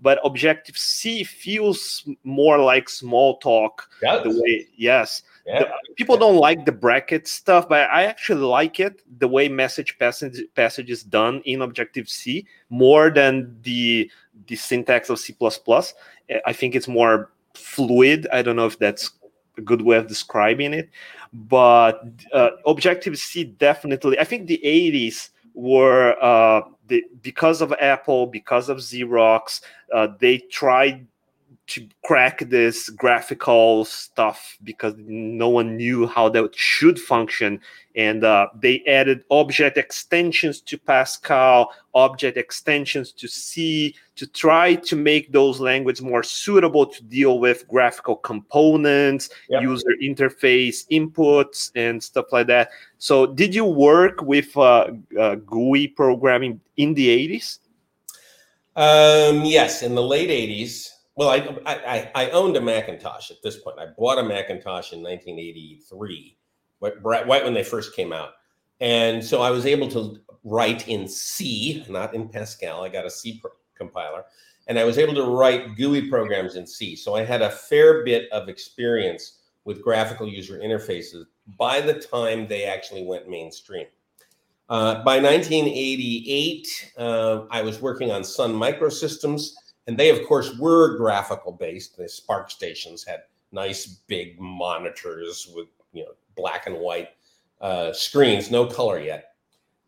[0.00, 3.70] But Objective C feels more like Smalltalk.
[4.02, 4.22] Yes.
[4.24, 5.22] The way, yes.
[5.46, 5.60] Yeah.
[5.60, 9.98] The, people don't like the bracket stuff, but I actually like it the way message
[9.98, 14.10] passage passage is done in Objective C more than the
[14.46, 15.34] the syntax of C++.
[16.46, 18.26] I think it's more fluid.
[18.32, 19.10] I don't know if that's
[19.60, 20.90] a good way of describing it,
[21.32, 24.18] but uh, Objective C definitely.
[24.18, 29.60] I think the 80s were uh, the, because of Apple, because of Xerox,
[29.94, 31.06] uh, they tried
[31.70, 37.60] to crack this graphical stuff because no one knew how that should function.
[37.94, 44.94] And uh, they added object extensions to pascal object extensions to c to try to
[44.96, 52.26] make those languages more suitable to deal with graphical components user interface inputs and stuff
[52.32, 52.70] like that.
[52.98, 57.58] So did you work with uh, uh, gui programming in the 80s
[58.76, 63.58] um, yes in the late 80s well, I, I, I owned a Macintosh at this
[63.58, 63.78] point.
[63.78, 66.36] I bought a Macintosh in 1983,
[66.80, 68.30] right, right when they first came out.
[68.80, 72.82] And so I was able to write in C, not in Pascal.
[72.82, 73.42] I got a C
[73.76, 74.24] compiler,
[74.68, 76.96] and I was able to write GUI programs in C.
[76.96, 81.24] So I had a fair bit of experience with graphical user interfaces
[81.58, 83.86] by the time they actually went mainstream.
[84.68, 89.50] Uh, by 1988, uh, I was working on Sun Microsystems
[89.86, 96.04] and they of course were graphical based the SPARCstations had nice big monitors with you
[96.04, 97.08] know black and white
[97.60, 99.34] uh, screens no color yet.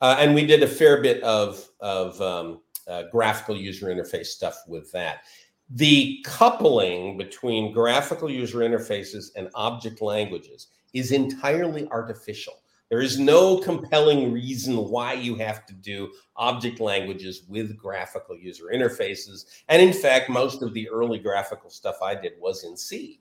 [0.00, 4.56] Uh, and we did a fair bit of of um, uh, graphical user interface stuff
[4.66, 5.22] with that.
[5.70, 12.61] The coupling between graphical user interfaces and object languages is entirely artificial
[12.92, 18.64] there is no compelling reason why you have to do object languages with graphical user
[18.70, 19.46] interfaces.
[19.70, 23.20] And in fact, most of the early graphical stuff I did was in C.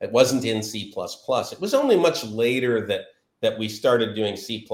[0.00, 0.90] It wasn't in C++.
[0.96, 3.08] It was only much later that,
[3.42, 4.66] that we started doing C++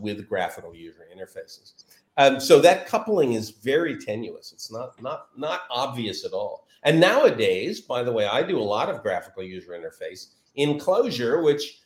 [0.00, 1.72] with graphical user interfaces.
[2.18, 4.52] Um, so that coupling is very tenuous.
[4.52, 6.68] It's not, not, not obvious at all.
[6.84, 11.42] And nowadays, by the way, I do a lot of graphical user interface in Clojure,
[11.42, 11.80] which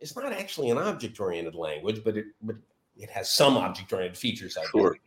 [0.00, 2.56] it's not actually an object oriented language, but it but
[2.96, 4.56] it has some object oriented features.
[4.56, 4.92] I sure.
[4.92, 5.02] Think.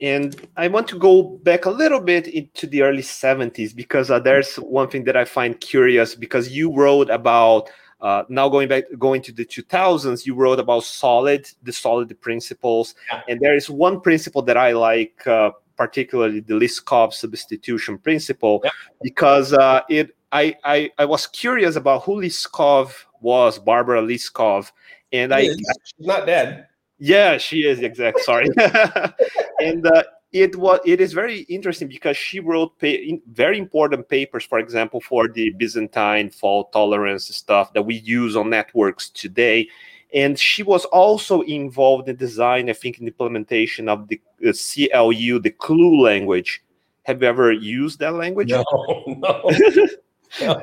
[0.00, 4.18] And I want to go back a little bit into the early 70s because uh,
[4.18, 7.70] there's one thing that I find curious because you wrote about
[8.00, 12.96] uh, now going back going to the 2000s you wrote about solid the solid principles
[13.12, 13.22] yeah.
[13.28, 18.70] and there is one principle that i like uh, particularly the liskov substitution principle yeah.
[19.02, 22.92] because uh, it I, I i was curious about who liskov
[23.22, 24.70] was Barbara Liskov,
[25.12, 26.66] and I she's not dead.
[26.98, 28.20] Yeah, she is exact.
[28.20, 28.48] Sorry,
[29.60, 34.58] and uh, it was it is very interesting because she wrote very important papers, for
[34.58, 39.68] example, for the Byzantine fault tolerance stuff that we use on networks today.
[40.14, 45.38] And she was also involved in design, I think, in implementation of the uh, CLU,
[45.38, 46.62] the CLU language.
[47.04, 48.50] Have you ever used that language?
[48.50, 48.64] No,
[49.06, 49.50] no.
[50.40, 50.62] no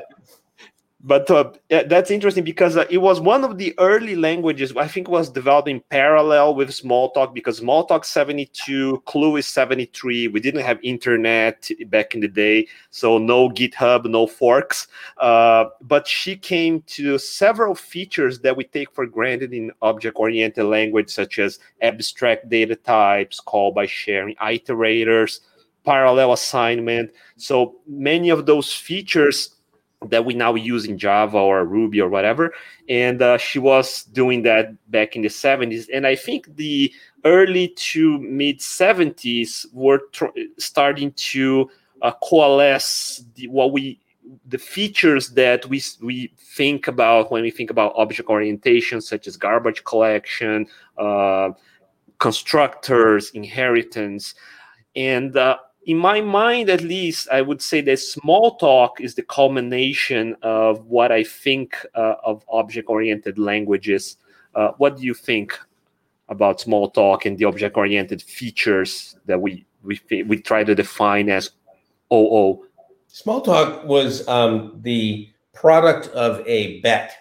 [1.02, 1.50] but uh,
[1.86, 5.68] that's interesting because uh, it was one of the early languages i think was developed
[5.68, 12.14] in parallel with smalltalk because smalltalk 72 CLU is 73 we didn't have internet back
[12.14, 14.88] in the day so no github no forks.
[15.18, 21.10] Uh, but she came to several features that we take for granted in object-oriented language
[21.10, 25.40] such as abstract data types call by sharing iterators
[25.84, 27.10] parallel assignment.
[27.36, 29.56] So many of those features
[30.06, 32.54] that we now use in Java or Ruby or whatever.
[32.88, 35.88] And uh, she was doing that back in the 70s.
[35.92, 36.92] And I think the
[37.24, 40.26] early to mid 70s were tr-
[40.58, 41.70] starting to
[42.02, 44.00] uh, coalesce the, what we
[44.46, 49.36] the features that we we think about when we think about object orientation, such as
[49.36, 50.66] garbage collection,
[50.98, 51.50] uh,
[52.18, 54.34] constructors, inheritance,
[54.94, 55.56] and uh,
[55.86, 61.10] in my mind, at least, I would say that Smalltalk is the culmination of what
[61.10, 64.16] I think uh, of object-oriented languages.
[64.54, 65.58] Uh, what do you think
[66.28, 71.50] about Smalltalk and the object-oriented features that we we we try to define as
[72.12, 72.66] OO?
[73.08, 77.16] Smalltalk was um, the product of a bet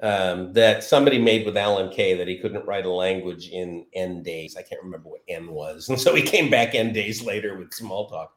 [0.00, 4.22] um, that somebody made with Alan Kay that he couldn't write a language in n
[4.22, 4.56] days.
[4.56, 7.70] I can't remember what n was, and so he came back n days later with
[7.70, 8.28] Smalltalk.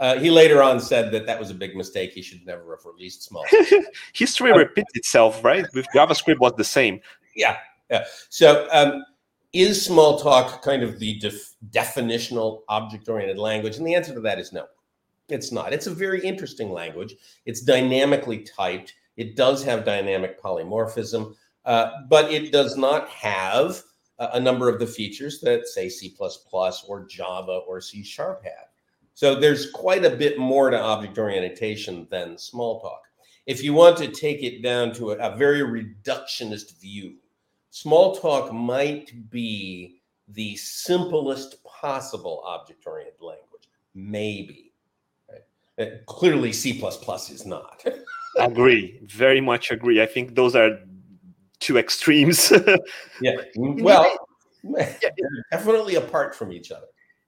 [0.00, 2.12] Uh, he later on said that that was a big mistake.
[2.12, 3.84] He should never have released Smalltalk.
[4.14, 5.66] History repeats itself, right?
[5.74, 7.00] With JavaScript was the same.
[7.36, 7.58] Yeah,
[7.90, 8.04] yeah.
[8.30, 9.04] So um,
[9.52, 13.76] is Smalltalk kind of the def- definitional object-oriented language?
[13.76, 14.66] And the answer to that is no.
[15.28, 15.72] It's not.
[15.72, 17.14] It's a very interesting language.
[17.46, 21.34] It's dynamically typed it does have dynamic polymorphism,
[21.64, 23.82] uh, but it does not have
[24.18, 26.16] a number of the features that, say, C
[26.86, 28.68] or Java or C Sharp have.
[29.14, 33.00] So there's quite a bit more to object orientation than Smalltalk.
[33.46, 37.16] If you want to take it down to a, a very reductionist view,
[37.72, 43.68] Smalltalk might be the simplest possible object oriented language.
[43.94, 44.72] Maybe.
[45.28, 45.88] Right?
[45.88, 46.80] Uh, clearly, C
[47.30, 47.84] is not.
[48.38, 48.98] agree.
[49.04, 50.02] Very much agree.
[50.02, 50.78] I think those are
[51.60, 52.52] two extremes.
[53.20, 53.36] Yeah.
[53.56, 54.16] Well
[54.64, 54.96] yeah.
[55.50, 56.86] definitely apart from each other.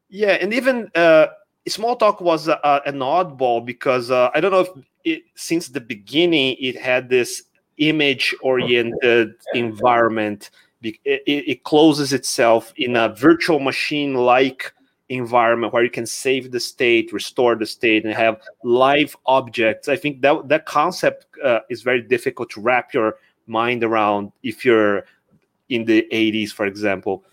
[0.09, 1.29] Yeah and even uh,
[1.69, 4.69] Smalltalk was a, an oddball because uh, i don't know if
[5.05, 7.45] it since the beginning it had this
[7.79, 10.51] image oriented environment
[10.83, 14.75] it, it, closes itself in a virtual machine like
[15.09, 19.89] environment where you can save the state, restore the state, and have live objects.
[19.89, 24.65] I think that that concept uh, is very difficult to wrap your mind around if
[24.65, 25.05] you're
[25.69, 27.25] in the 80s, for example.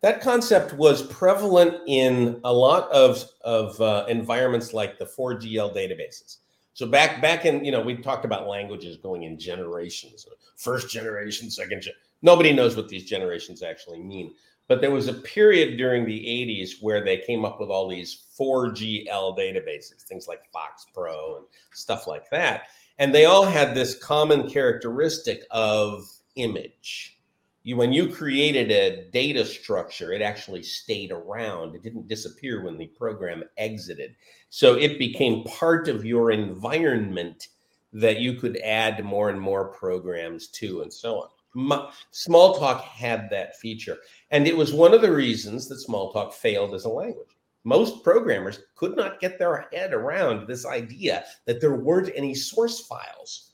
[0.00, 6.36] That concept was prevalent in a lot of of uh, environments like the 4GL databases.
[6.74, 10.24] So back back in you know we talked about languages going in generations,
[10.56, 12.00] first generation, second generation.
[12.22, 14.34] Nobody knows what these generations actually mean.
[14.68, 18.26] But there was a period during the 80s where they came up with all these
[18.38, 22.64] 4GL databases, things like FoxPro and stuff like that.
[22.98, 26.04] And they all had this common characteristic of
[26.36, 27.18] image.
[27.62, 31.74] You, when you created a data structure, it actually stayed around.
[31.74, 34.16] It didn't disappear when the program exited.
[34.50, 37.48] So it became part of your environment
[37.92, 41.28] that you could add more and more programs to, and so on.
[41.56, 43.98] Smalltalk had that feature.
[44.30, 47.36] And it was one of the reasons that Smalltalk failed as a language.
[47.64, 52.86] Most programmers could not get their head around this idea that there weren't any source
[52.86, 53.52] files.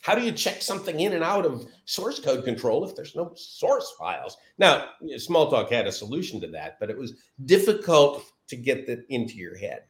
[0.00, 3.32] How do you check something in and out of source code control if there's no
[3.34, 4.38] source files?
[4.56, 7.14] Now, Smalltalk had a solution to that, but it was
[7.44, 9.82] difficult to get that into your head.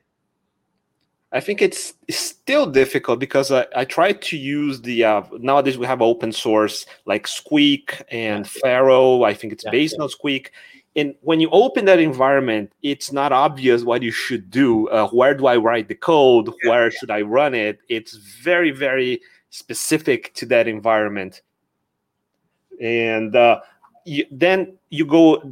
[1.32, 5.84] I think it's, still difficult because I, I try to use the uh, nowadays we
[5.84, 9.26] have open source like Squeak and Pharo.
[9.26, 10.04] I think it's yeah, based yeah.
[10.04, 10.52] on Squeak.
[10.96, 14.88] And when you open that environment, it's not obvious what you should do.
[14.88, 16.50] Uh, where do I write the code?
[16.64, 17.78] Where should I run it?
[17.90, 19.20] It's very, very
[19.50, 21.42] specific to that environment.
[22.80, 23.60] And uh,
[24.06, 25.42] you, then you go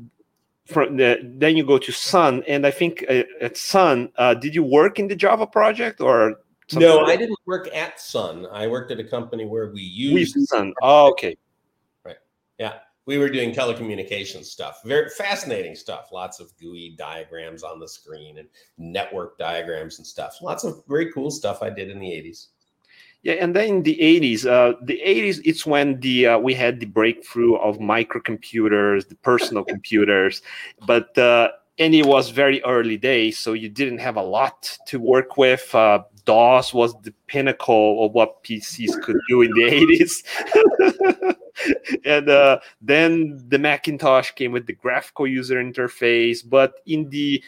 [0.66, 4.54] from the, then you go to Sun, and I think uh, at Sun, uh, did
[4.54, 6.36] you work in the Java project or?
[6.72, 8.46] No, like I didn't work at Sun.
[8.50, 10.74] I worked at a company where we used Sun.
[10.82, 11.36] Oh, okay.
[12.04, 12.16] Right.
[12.58, 14.80] Yeah, we were doing telecommunications stuff.
[14.84, 16.08] Very fascinating stuff.
[16.12, 18.48] Lots of GUI diagrams on the screen and
[18.78, 20.38] network diagrams and stuff.
[20.42, 22.48] Lots of very cool stuff I did in the '80s.
[23.26, 26.78] Yeah, and then in the 80s, uh, the 80s, it's when the uh, we had
[26.78, 30.42] the breakthrough of microcomputers, the personal computers,
[30.86, 35.00] but uh, and it was very early days, so you didn't have a lot to
[35.00, 35.74] work with.
[35.74, 39.62] Uh, DOS was the pinnacle of what PCs could do in the
[40.84, 41.36] 80s.
[42.04, 47.42] and uh, then the Macintosh came with the graphical user interface, but in the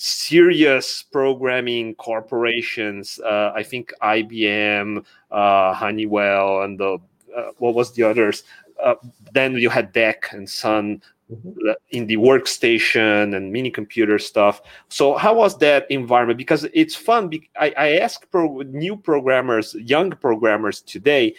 [0.00, 3.20] serious programming corporations.
[3.20, 6.98] Uh, I think IBM, uh, Honeywell, and the
[7.36, 8.42] uh, what was the others?
[8.82, 8.94] Uh,
[9.32, 11.70] then you had DEC and Sun mm-hmm.
[11.90, 14.62] in the workstation and mini computer stuff.
[14.88, 16.38] So how was that environment?
[16.38, 17.30] Because it's fun.
[17.60, 21.34] I, I ask pro- new programmers, young programmers today.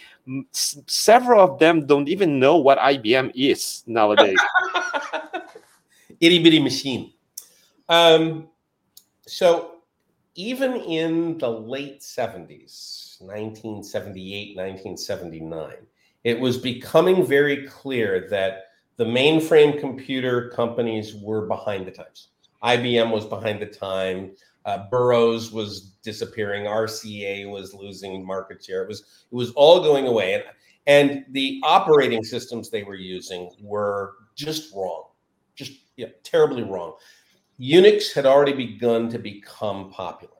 [0.54, 4.38] S- several of them don't even know what IBM is nowadays.
[6.22, 7.12] Itty bitty machine.
[7.90, 8.48] Um,
[9.28, 9.76] so
[10.36, 15.74] even in the late 70s, 1978, 1979,
[16.24, 18.66] it was becoming very clear that
[18.98, 22.30] the mainframe computer companies were behind the times.
[22.64, 24.32] IBM was behind the time.
[24.66, 26.66] Uh, Burroughs was disappearing.
[26.66, 28.84] RCA was losing market share.
[28.84, 29.02] It was
[29.32, 30.44] it was all going away, and
[30.86, 35.06] and the operating systems they were using were just wrong,
[35.56, 36.94] just yeah, terribly wrong.
[37.62, 40.34] Unix had already begun to become popular.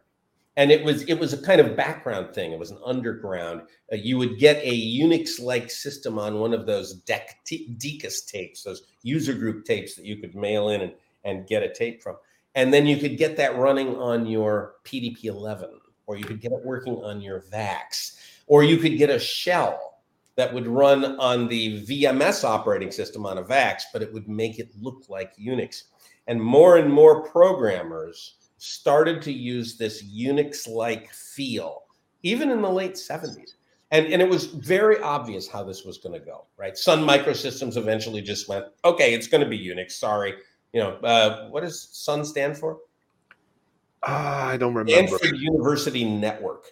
[0.58, 2.52] and it was it was a kind of background thing.
[2.52, 3.62] It was an underground.
[3.92, 8.84] Uh, you would get a Unix-like system on one of those DEC DECUS tapes, those
[9.04, 10.94] user group tapes that you could mail in and,
[11.24, 12.18] and get a tape from,
[12.56, 15.70] and then you could get that running on your PDP-11,
[16.06, 18.18] or you could get it working on your VAX,
[18.48, 20.02] or you could get a shell
[20.36, 24.60] that would run on the VMS operating system on a VAX, but it would make
[24.60, 25.84] it look like Unix.
[26.32, 31.84] And more and more programmers started to use this Unix like feel,
[32.24, 33.56] even in the late 70s.
[33.92, 36.78] And, and it was very obvious how this was going to go, right?
[36.78, 39.92] Sun Microsystems eventually just went, okay, it's going to be Unix.
[39.92, 40.36] Sorry.
[40.72, 42.78] You know, uh, what does Sun stand for?
[44.02, 45.18] Uh, I don't remember.
[45.18, 46.68] Stanford University Network.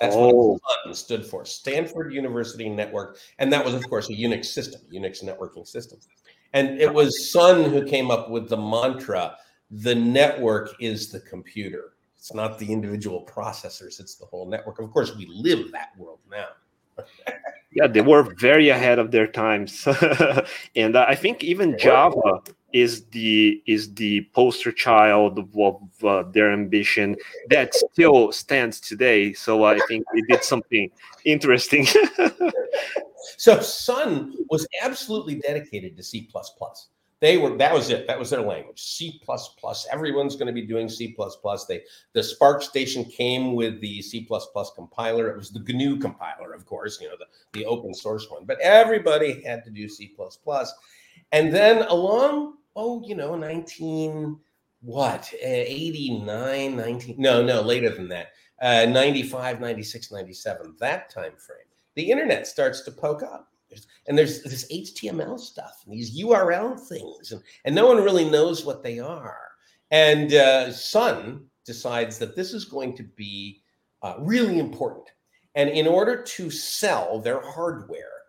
[0.00, 0.52] That's oh.
[0.54, 3.18] what SUN stood for, Stanford University Network.
[3.38, 6.00] And that was, of course, a Unix system, Unix networking system.
[6.52, 9.36] And it was Sun who came up with the mantra
[9.70, 11.92] the network is the computer.
[12.16, 14.78] It's not the individual processors, it's the whole network.
[14.80, 16.48] Of course, we live that world now.
[17.72, 19.86] yeah, they were very ahead of their times.
[20.76, 22.42] and I think even Java
[22.72, 27.16] is the is the poster child of uh, their ambition
[27.48, 29.32] that still stands today.
[29.32, 30.90] So I think they did something
[31.24, 31.86] interesting.
[33.36, 36.28] so Sun was absolutely dedicated to C++.
[37.20, 38.06] They were that was it.
[38.06, 38.80] That was their language.
[38.80, 39.20] C++.
[39.92, 41.14] Everyone's going to be doing C++.
[41.68, 41.82] They
[42.14, 44.26] the SPARCstation came with the C++
[44.74, 45.28] compiler.
[45.28, 47.26] It was the GNU compiler, of course, you know, the,
[47.58, 48.46] the open source one.
[48.46, 50.14] But everybody had to do C++.
[51.32, 54.38] And then along oh, you know, 19,
[54.82, 58.28] what, 89, 19, no, no, later than that,
[58.62, 61.58] uh, 95, 96, 97, that time frame.
[61.96, 63.48] The internet starts to poke up.
[64.08, 68.64] and there's this HTML stuff and these URL things, and, and no one really knows
[68.64, 69.50] what they are.
[69.90, 73.62] And uh, Sun decides that this is going to be
[74.02, 75.08] uh, really important.
[75.54, 78.19] And in order to sell their hardware,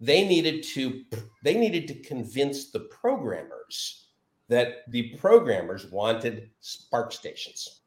[0.00, 1.04] they needed to
[1.42, 4.08] they needed to convince the programmers
[4.48, 7.80] that the programmers wanted SPARCstations.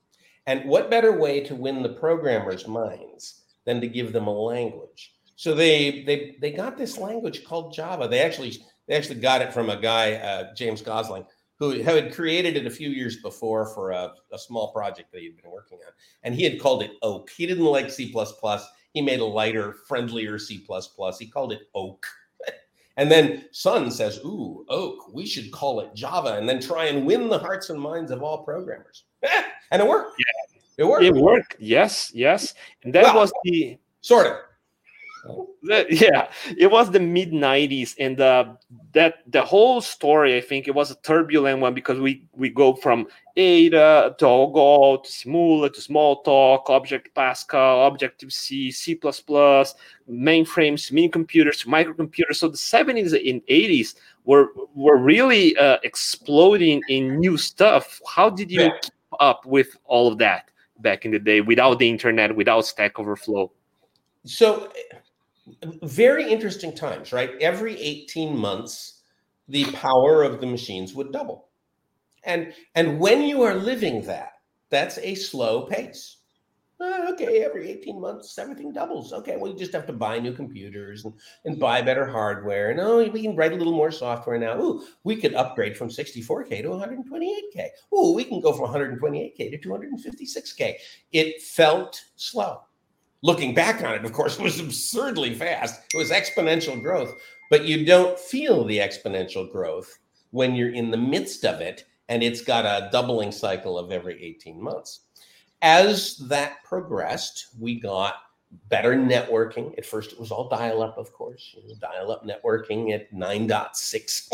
[0.47, 5.15] And what better way to win the programmers minds than to give them a language?
[5.35, 8.07] So they they they got this language called java.
[8.07, 8.57] They actually
[8.87, 11.25] they actually got it from a guy uh, james gosling
[11.59, 15.35] who had created it a few years before for a, a small project that he'd
[15.41, 15.91] been working on.
[16.23, 18.13] And he had called it oak he didn't like c++
[18.93, 20.65] he made a lighter, friendlier C.
[21.19, 22.05] He called it Oak.
[22.97, 27.05] And then Sun says, Ooh, Oak, we should call it Java and then try and
[27.05, 29.05] win the hearts and minds of all programmers.
[29.71, 30.19] and it worked.
[30.19, 30.59] Yeah.
[30.79, 31.03] It worked.
[31.05, 31.55] It worked.
[31.59, 32.53] Yes, yes.
[32.83, 34.33] And that well, was the sort of
[35.89, 38.45] yeah it was the mid 90s and uh,
[38.93, 42.73] that the whole story i think it was a turbulent one because we we go
[42.73, 48.95] from ada to algol to simula to smalltalk object pascal objective c c++
[50.09, 52.35] mainframes mini computers microcomputers.
[52.35, 53.95] So the 70s and 80s
[54.25, 58.01] were were really uh, exploding in new stuff.
[58.07, 58.79] How did you yeah.
[58.81, 60.49] keep up with all of that
[60.79, 63.51] back in the day without the internet without stack overflow?
[64.25, 64.71] So
[65.83, 67.31] very interesting times, right?
[67.41, 69.01] Every 18 months,
[69.47, 71.49] the power of the machines would double.
[72.23, 74.33] And and when you are living that,
[74.69, 76.17] that's a slow pace.
[76.81, 79.11] Uh, okay, every 18 months, everything doubles.
[79.11, 82.71] Okay, well, you just have to buy new computers and, and buy better hardware.
[82.71, 84.57] And oh, we can write a little more software now.
[84.57, 87.67] Ooh, we could upgrade from 64K to 128K.
[87.93, 90.75] Ooh, we can go from 128K to 256K.
[91.11, 92.61] It felt slow
[93.21, 95.81] looking back on it, of course, it was absurdly fast.
[95.93, 97.15] It was exponential growth,
[97.49, 99.97] but you don't feel the exponential growth
[100.31, 104.21] when you're in the midst of it and it's got a doubling cycle of every
[104.21, 105.01] 18 months.
[105.61, 108.15] As that progressed, we got
[108.67, 109.77] better networking.
[109.77, 113.13] At first, it was all dial up, of course, you know, dial up networking at
[113.13, 114.29] 9.6.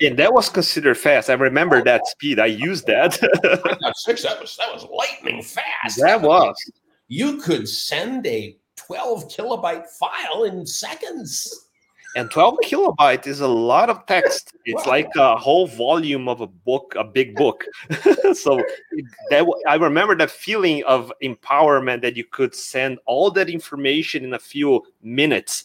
[0.00, 1.30] and that was considered fast.
[1.30, 2.40] I remember that speed.
[2.40, 3.14] I used that.
[3.96, 4.24] six.
[4.24, 6.00] That was that was lightning fast.
[6.00, 6.56] That was
[7.08, 11.68] you could send a 12 kilobyte file in seconds.
[12.14, 14.52] And 12 kilobyte is a lot of text.
[14.68, 14.92] It's wow.
[14.92, 17.64] like a whole volume of a book, a big book.
[18.34, 18.60] so
[19.30, 24.34] that I remember that feeling of empowerment that you could send all that information in
[24.34, 25.64] a few minutes.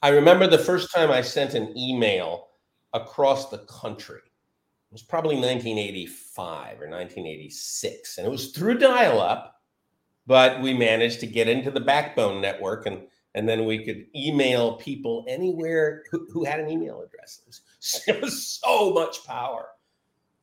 [0.00, 2.48] I remember the first time I sent an email
[2.94, 4.20] across the country.
[4.20, 9.55] It was probably 1985 or 1986, and it was through dial-up
[10.26, 13.02] but we managed to get into the backbone network and
[13.36, 17.42] and then we could email people anywhere who, who had an email address.
[18.08, 19.68] It was, so much power.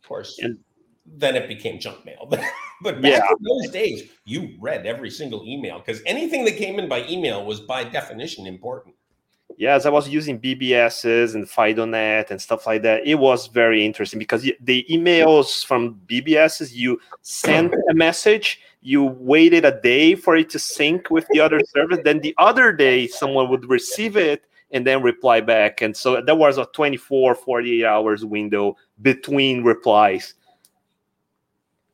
[0.02, 0.38] Of course.
[0.40, 0.60] And
[1.06, 2.28] then it became junk mail.
[2.82, 3.32] but back yeah.
[3.32, 7.44] in those days, you read every single email because anything that came in by email
[7.46, 8.96] was by definition important.
[9.58, 13.06] Yes, I was using BBSs and FidoNet and stuff like that.
[13.06, 19.64] It was very interesting because the emails from BBSs, you sent a message, you waited
[19.66, 23.50] a day for it to sync with the other service, then the other day someone
[23.50, 25.82] would receive it and then reply back.
[25.82, 30.34] And so there was a 24, 48 hours window between replies.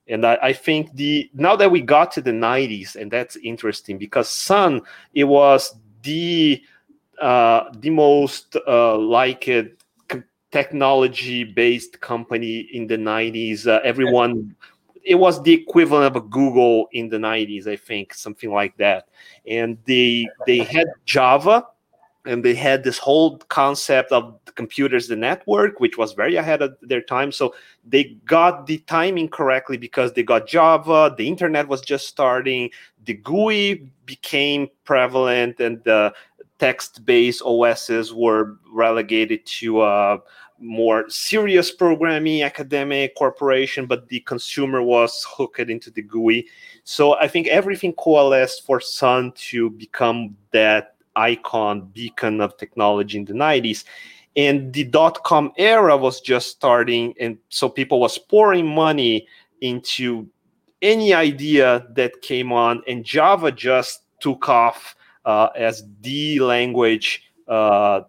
[0.07, 3.99] And I, I, think the now that we got to the 90s, and that's interesting
[3.99, 4.81] because Sun,
[5.13, 6.63] it was the
[7.19, 9.49] the most uh, liked
[10.51, 13.67] technology based company in the 90s.
[13.67, 14.55] Uh, everyone,
[15.03, 19.07] it was the equivalent of a Google in the 90s, I think, something like that.
[19.47, 21.65] And they they had Java
[22.25, 26.75] and they had this whole concept of computers the network which was very ahead of
[26.81, 27.55] their time so
[27.87, 32.69] they got the timing correctly because they got java the internet was just starting
[33.05, 36.13] the gui became prevalent and the
[36.59, 40.17] text-based os's were relegated to uh,
[40.59, 46.45] more serious programming academic corporation but the consumer was hooked into the gui
[46.83, 53.25] so i think everything coalesced for sun to become that icon beacon of technology in
[53.25, 53.85] the 90s
[54.35, 59.25] and the dot-com era was just starting and so people was pouring money
[59.61, 60.27] into
[60.81, 64.95] any idea that came on and java just took off
[65.55, 68.01] as the language uh,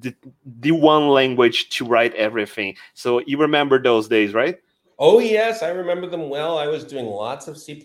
[0.00, 0.14] the,
[0.60, 4.58] the one language to write everything so you remember those days right
[5.04, 6.58] Oh yes, I remember them well.
[6.58, 7.82] I was doing lots of C++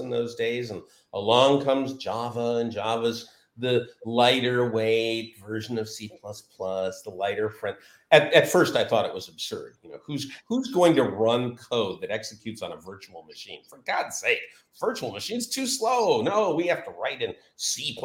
[0.00, 0.82] in those days, and
[1.14, 7.76] along comes Java, and Java's the lighter weight version of C++, the lighter friend.
[8.10, 9.76] At, at first, I thought it was absurd.
[9.82, 13.60] You know, who's who's going to run code that executes on a virtual machine?
[13.68, 14.40] For God's sake,
[14.80, 16.22] virtual machine's too slow.
[16.22, 17.98] No, we have to write in C++,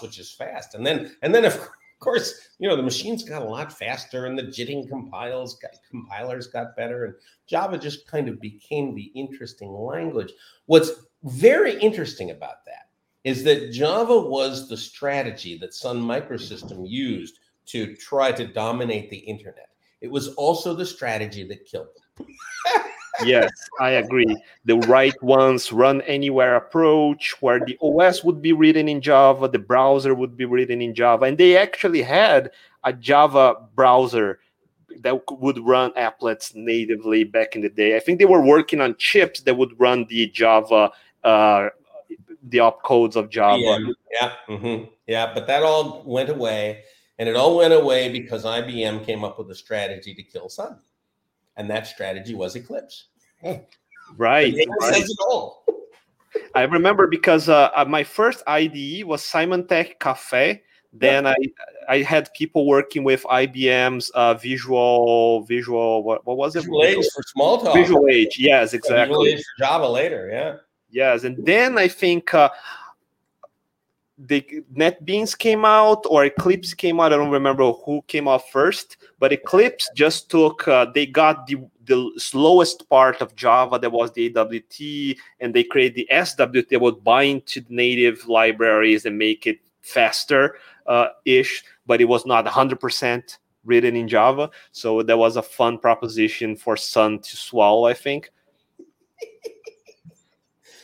[0.00, 0.74] which is fast.
[0.74, 1.58] And then and then of
[2.00, 6.46] course, you know, the machines got a lot faster, and the jitting compiles got, compilers
[6.46, 7.14] got better, and
[7.46, 10.32] Java just kind of became the interesting language.
[10.66, 10.92] What's
[11.24, 12.87] very interesting about that
[13.24, 19.18] is that Java was the strategy that Sun Microsystem used to try to dominate the
[19.18, 19.68] internet.
[20.00, 22.26] It was also the strategy that killed them.
[23.24, 23.50] yes,
[23.80, 24.36] I agree.
[24.64, 29.58] The write once run anywhere approach, where the OS would be written in Java, the
[29.58, 32.50] browser would be written in Java, and they actually had
[32.84, 34.38] a Java browser
[35.00, 37.96] that would run applets natively back in the day.
[37.96, 40.90] I think they were working on chips that would run the Java
[41.24, 41.68] uh,
[42.42, 43.60] the opcodes of Java.
[43.60, 44.84] Yeah, yeah, mm-hmm.
[45.06, 46.84] yeah, but that all went away,
[47.18, 50.78] and it all went away because IBM came up with a strategy to kill Sun,
[51.56, 53.06] and that strategy was Eclipse.
[53.42, 53.66] Right.
[54.16, 54.54] right.
[56.54, 60.62] I remember because uh, uh my first IDE was Symantec Cafe.
[60.92, 61.36] Then I
[61.88, 66.60] I had people working with IBM's uh, Visual Visual what, what was it?
[66.60, 67.74] Visual Age for Smalltalk.
[67.74, 69.14] Visual Age, yes, exactly.
[69.14, 70.56] Visual Age for Java later, yeah.
[70.90, 72.50] Yes, and then I think uh,
[74.18, 77.12] the NetBeans came out or Eclipse came out.
[77.12, 80.66] I don't remember who came out first, but Eclipse just took.
[80.66, 85.64] Uh, they got the the slowest part of Java that was the AWT, and they
[85.64, 91.08] created the SWT that would bind to the native libraries and make it faster uh,
[91.24, 94.50] ish, but it was not 100% written in Java.
[94.72, 98.30] So that was a fun proposition for Sun to swallow, I think.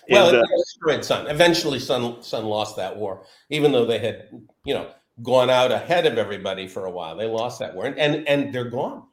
[0.09, 1.29] Well, and, uh, Sun.
[1.29, 4.29] Eventually, Sun Sun lost that war, even though they had,
[4.65, 4.91] you know,
[5.23, 7.17] gone out ahead of everybody for a while.
[7.17, 9.05] They lost that war, and and, and they're gone.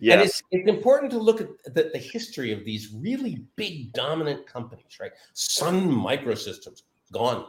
[0.00, 0.14] Yeah.
[0.14, 4.46] And it's, it's important to look at the, the history of these really big dominant
[4.46, 5.12] companies, right?
[5.32, 6.82] Sun Microsystems,
[7.12, 7.46] gone.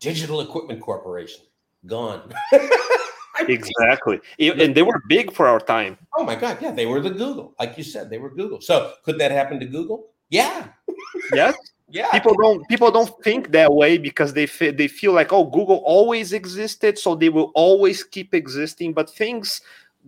[0.00, 1.42] Digital Equipment Corporation,
[1.86, 2.30] gone.
[3.48, 4.20] exactly.
[4.40, 5.96] And they were big for our time.
[6.16, 6.58] Oh my God.
[6.60, 6.72] Yeah.
[6.72, 7.54] They were the Google.
[7.58, 8.60] Like you said, they were Google.
[8.60, 10.10] So could that happen to Google?
[10.30, 10.68] Yeah.
[11.32, 11.56] Yes
[11.90, 12.10] yeah.
[12.10, 15.82] People don't people don't think that way because they fe- they feel like oh google
[15.84, 19.62] always existed so they will always keep existing but things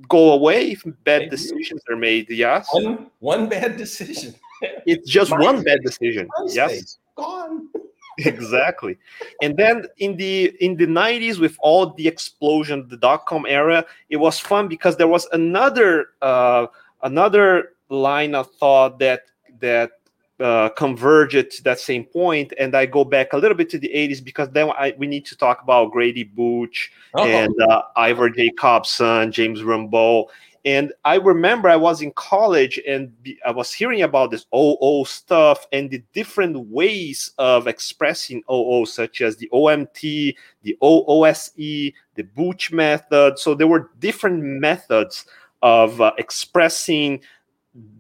[0.09, 1.95] go away if bad they decisions do.
[1.95, 2.69] are made yes.
[2.73, 4.35] One, one bad decision.
[4.85, 6.99] It's just My one bad decision yes.
[7.17, 7.69] gone.
[8.19, 8.99] Exactly.
[9.41, 14.19] And then in the in the 90s with all the explosion the dot-com era it
[14.19, 16.67] was fun because there was another uh
[17.03, 19.23] another line of thought that
[19.61, 19.93] that
[20.41, 23.79] uh, converge it to that same point, and I go back a little bit to
[23.79, 27.25] the 80s because then I, we need to talk about Grady Booch oh.
[27.25, 30.27] and uh, Ivar Jacobson, James Rumbaugh,
[30.65, 33.13] And I remember I was in college and
[33.47, 39.21] I was hearing about this OO stuff and the different ways of expressing OO, such
[39.23, 43.39] as the OMT, the OOSE, the Booch method.
[43.39, 45.25] So there were different methods
[45.63, 47.21] of uh, expressing,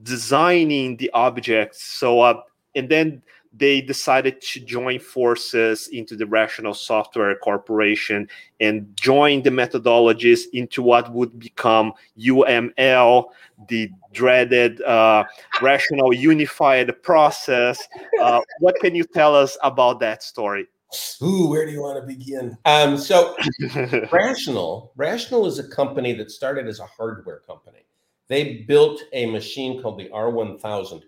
[0.03, 1.83] designing the objects.
[1.83, 2.41] So, uh,
[2.75, 8.29] and then they decided to join forces into the Rational Software Corporation
[8.61, 13.25] and join the methodologies into what would become UML,
[13.69, 15.25] the dreaded uh,
[15.61, 17.81] Rational Unified Process.
[18.21, 20.67] Uh, what can you tell us about that story?
[21.23, 22.57] Ooh, where do you want to begin?
[22.65, 23.37] Um, so,
[24.13, 27.85] Rational, Rational is a company that started as a hardware company.
[28.31, 31.03] They built a machine called the R1000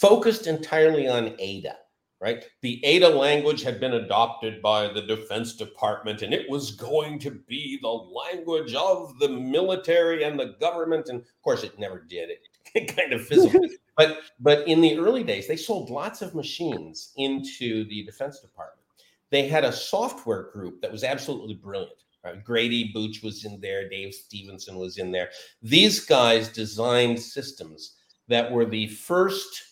[0.00, 1.76] focused entirely on Ada,
[2.20, 2.44] right?
[2.62, 7.30] The Ada language had been adopted by the Defense Department and it was going to
[7.30, 11.08] be the language of the military and the government.
[11.08, 12.30] And of course, it never did.
[12.30, 12.40] It,
[12.74, 13.54] it kind of fizzled.
[13.96, 18.86] but but in the early days, they sold lots of machines into the Defense Department.
[19.30, 22.02] They had a software group that was absolutely brilliant.
[22.24, 22.42] Right?
[22.44, 25.30] Grady Booch was in there, Dave Stevenson was in there.
[25.62, 27.96] These guys designed systems
[28.28, 29.62] that were the first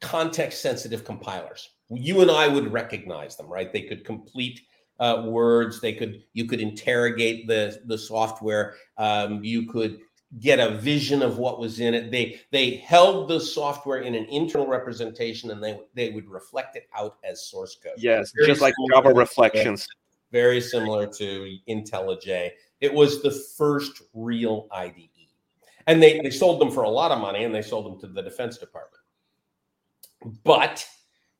[0.00, 1.70] context sensitive compilers.
[1.90, 3.72] You and I would recognize them, right?
[3.72, 4.60] They could complete
[5.00, 5.80] uh, words.
[5.80, 8.74] They could you could interrogate the the software.
[8.96, 9.98] Um, you could
[10.38, 12.10] get a vision of what was in it.
[12.12, 16.86] They they held the software in an internal representation, and they they would reflect it
[16.94, 17.94] out as source code.
[17.96, 19.88] Yes, just like Java reflections.
[20.32, 22.50] Very similar to IntelliJ.
[22.80, 25.08] It was the first real IDE,
[25.86, 28.06] and they they sold them for a lot of money, and they sold them to
[28.06, 29.02] the Defense Department.
[30.44, 30.86] But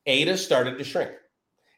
[0.05, 1.11] Ada started to shrink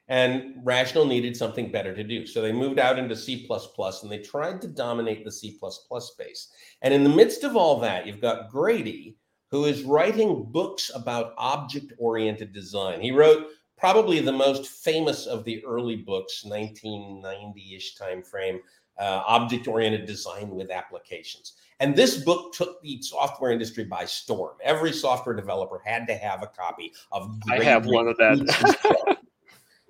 [0.07, 2.25] and Rational needed something better to do.
[2.27, 5.57] So they moved out into C and they tried to dominate the C
[5.99, 6.49] space.
[6.81, 9.17] And in the midst of all that, you've got Grady,
[9.49, 12.99] who is writing books about object oriented design.
[12.99, 13.47] He wrote
[13.83, 18.59] probably the most famous of the early books, 1990 ish timeframe,
[18.97, 21.57] uh, object oriented design with applications.
[21.81, 24.55] And this book took the software industry by storm.
[24.63, 27.41] Every software developer had to have a copy of.
[27.41, 29.17] Great I have one of that.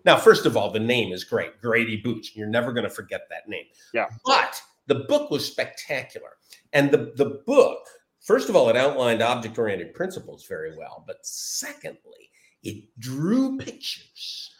[0.05, 2.35] now, first of all, the name is great, Grady Booch.
[2.35, 3.65] You're never going to forget that name.
[3.93, 4.07] Yeah.
[4.25, 6.31] But the book was spectacular,
[6.71, 7.77] and the the book,
[8.21, 11.03] first of all, it outlined object-oriented principles very well.
[11.05, 12.31] But secondly,
[12.63, 14.51] it drew pictures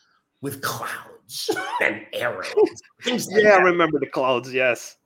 [0.41, 1.49] with clouds
[1.82, 2.49] and arrows.
[3.06, 4.54] yeah, I remember the clouds.
[4.54, 4.97] Yes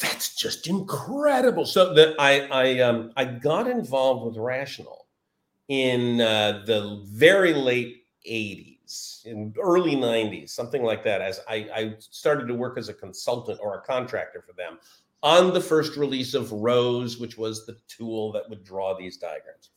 [0.00, 1.64] that's just incredible.
[1.64, 5.06] So that I I um I got involved with Rational
[5.68, 11.20] in uh, the very late '80s, in early '90s, something like that.
[11.20, 14.78] As I, I started to work as a consultant or a contractor for them
[15.22, 19.70] on the first release of Rose, which was the tool that would draw these diagrams.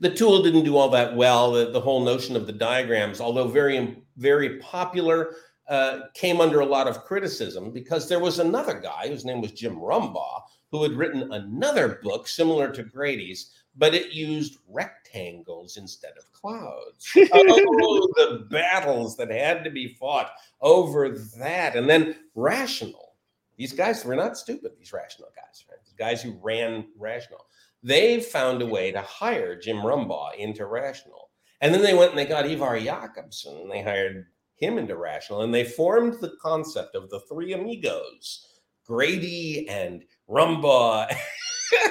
[0.00, 1.52] The tool didn't do all that well.
[1.52, 5.34] The, the whole notion of the diagrams, although very very popular
[5.68, 9.52] uh, came under a lot of criticism because there was another guy whose name was
[9.52, 16.14] Jim Rumbaugh who had written another book similar to Grady's, but it used rectangles instead
[16.18, 17.10] of clouds.
[17.32, 20.30] oh, the battles that had to be fought
[20.62, 21.76] over that.
[21.76, 23.12] And then rational.
[23.58, 25.78] These guys were not stupid, these rational guys, right?
[25.84, 27.44] The guys who ran rational.
[27.82, 31.30] They found a way to hire Jim Rumbaugh into rational.
[31.60, 34.26] And then they went and they got Ivar Jacobson and they hired
[34.62, 38.46] him into Rational, and they formed the concept of the three amigos,
[38.86, 41.12] Grady and Rumbaugh.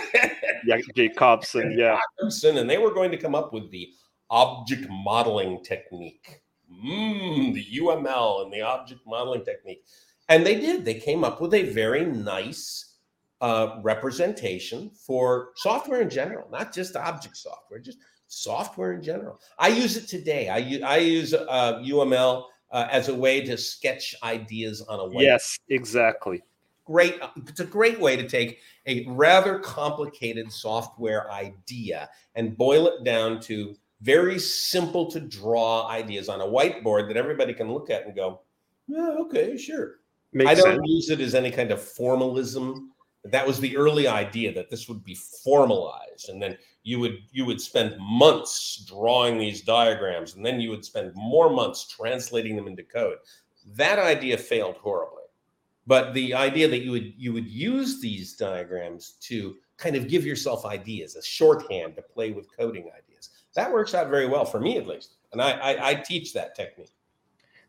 [0.65, 1.99] yeah, Jacobson, yeah.
[2.19, 3.89] Jakobsen, and they were going to come up with the
[4.29, 6.41] object modeling technique.
[6.71, 9.83] Mm, the UML and the object modeling technique.
[10.29, 10.85] And they did.
[10.85, 12.90] They came up with a very nice
[13.41, 19.39] uh, representation for software in general, not just object software, just software in general.
[19.59, 20.47] I use it today.
[20.49, 25.23] I, I use uh, UML uh, as a way to sketch ideas on a whiteboard.
[25.23, 26.41] Yes, exactly.
[26.85, 27.19] Great.
[27.47, 33.39] It's a great way to take a rather complicated software idea and boil it down
[33.41, 38.15] to very simple to draw ideas on a whiteboard that everybody can look at and
[38.15, 38.41] go,
[38.87, 39.99] yeah, okay, sure.
[40.33, 40.81] Makes I don't sense.
[40.85, 42.90] use it as any kind of formalism.
[43.23, 47.45] That was the early idea that this would be formalized, and then you would you
[47.45, 52.67] would spend months drawing these diagrams and then you would spend more months translating them
[52.67, 53.17] into code.
[53.75, 55.21] That idea failed horribly.
[55.85, 60.25] But the idea that you would you would use these diagrams to kind of give
[60.25, 64.59] yourself ideas a shorthand to play with coding ideas that works out very well for
[64.59, 66.93] me at least and i i, I teach that technique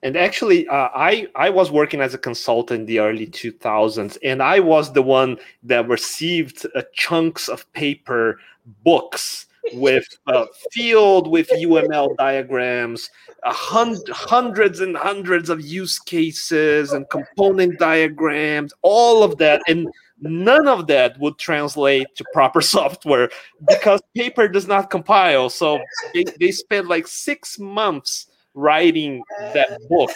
[0.02, 4.42] And actually, uh, I I was working as a consultant in the early 2000s, and
[4.42, 8.40] I was the one that received uh, chunks of paper
[8.84, 13.10] books with uh, field with UML diagrams,
[13.44, 19.88] hund- hundreds and hundreds of use cases and component diagrams, all of that, and
[20.20, 23.30] none of that would translate to proper software
[23.68, 25.48] because paper does not compile.
[25.48, 25.80] So
[26.14, 29.22] they, they spent like six months writing
[29.54, 30.10] that book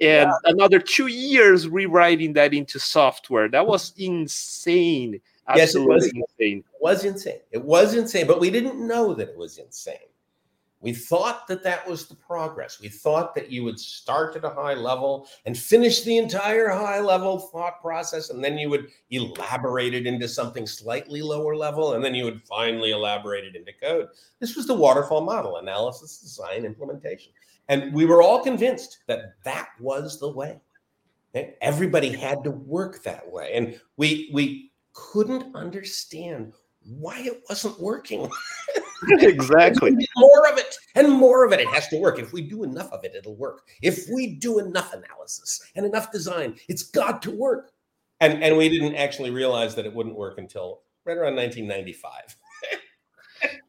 [0.00, 0.50] and yeah.
[0.52, 3.48] another two years rewriting that into software.
[3.48, 5.20] That was insane.
[5.48, 6.58] Absolutely yes, it was insane.
[6.58, 7.40] It was insane.
[7.52, 9.96] It was insane, but we didn't know that it was insane.
[10.80, 12.80] We thought that that was the progress.
[12.80, 17.00] We thought that you would start at a high level and finish the entire high
[17.00, 22.04] level thought process, and then you would elaborate it into something slightly lower level, and
[22.04, 24.08] then you would finally elaborate it into code.
[24.38, 27.32] This was the waterfall model analysis, design, implementation.
[27.68, 30.60] And we were all convinced that that was the way.
[31.60, 33.52] Everybody had to work that way.
[33.54, 36.54] And we, we couldn't understand
[36.86, 38.30] why it wasn't working.
[39.08, 39.90] exactly.
[40.16, 41.60] more of it and more of it.
[41.60, 42.18] It has to work.
[42.18, 43.66] If we do enough of it, it'll work.
[43.82, 47.72] If we do enough analysis and enough design, it's got to work.
[48.20, 52.36] And and we didn't actually realize that it wouldn't work until right around 1995.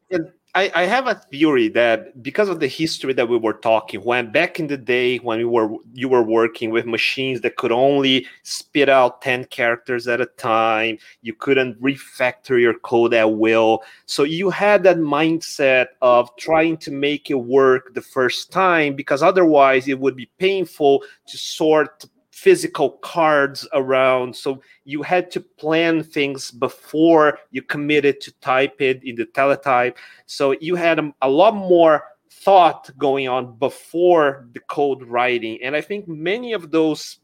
[0.12, 4.02] and I, I, have a theory that because of the history that we were talking,
[4.02, 7.72] when back in the day when we were you were working with machines that could
[7.72, 13.84] only spit out 10 characters at a time, you couldn't refactor your code at will.
[14.06, 19.22] So you had that mindset of trying to make it work the first time because
[19.22, 22.06] otherwise it would be painful to sort
[22.38, 24.36] physical cards around.
[24.36, 29.98] So you had to plan things before you committed to type it in the teletype.
[30.28, 35.58] So you had a, a lot more thought going on before the code writing.
[35.64, 37.20] And I think many of those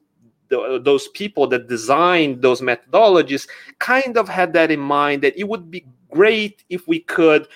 [0.49, 3.47] those people that designed those methodologies
[3.79, 7.47] kind of had that in mind that it would be great if we could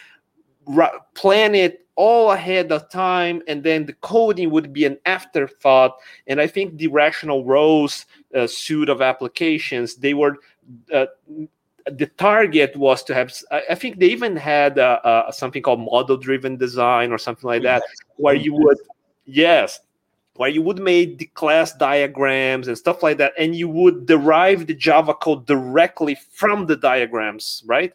[1.14, 5.98] plan it all ahead of time and then the coding would be an afterthought.
[6.28, 10.38] And i think the Rational Rose uh, suite of applications they were
[10.94, 11.08] uh,
[11.92, 16.18] the target was to have i think they even had uh, uh something called model
[16.18, 17.82] driven design or something like that
[18.18, 18.78] where you would
[19.26, 19.80] yes
[20.36, 24.68] where you would make the class diagrams and stuff like that and you would derive
[24.68, 27.94] the java code directly from the diagrams right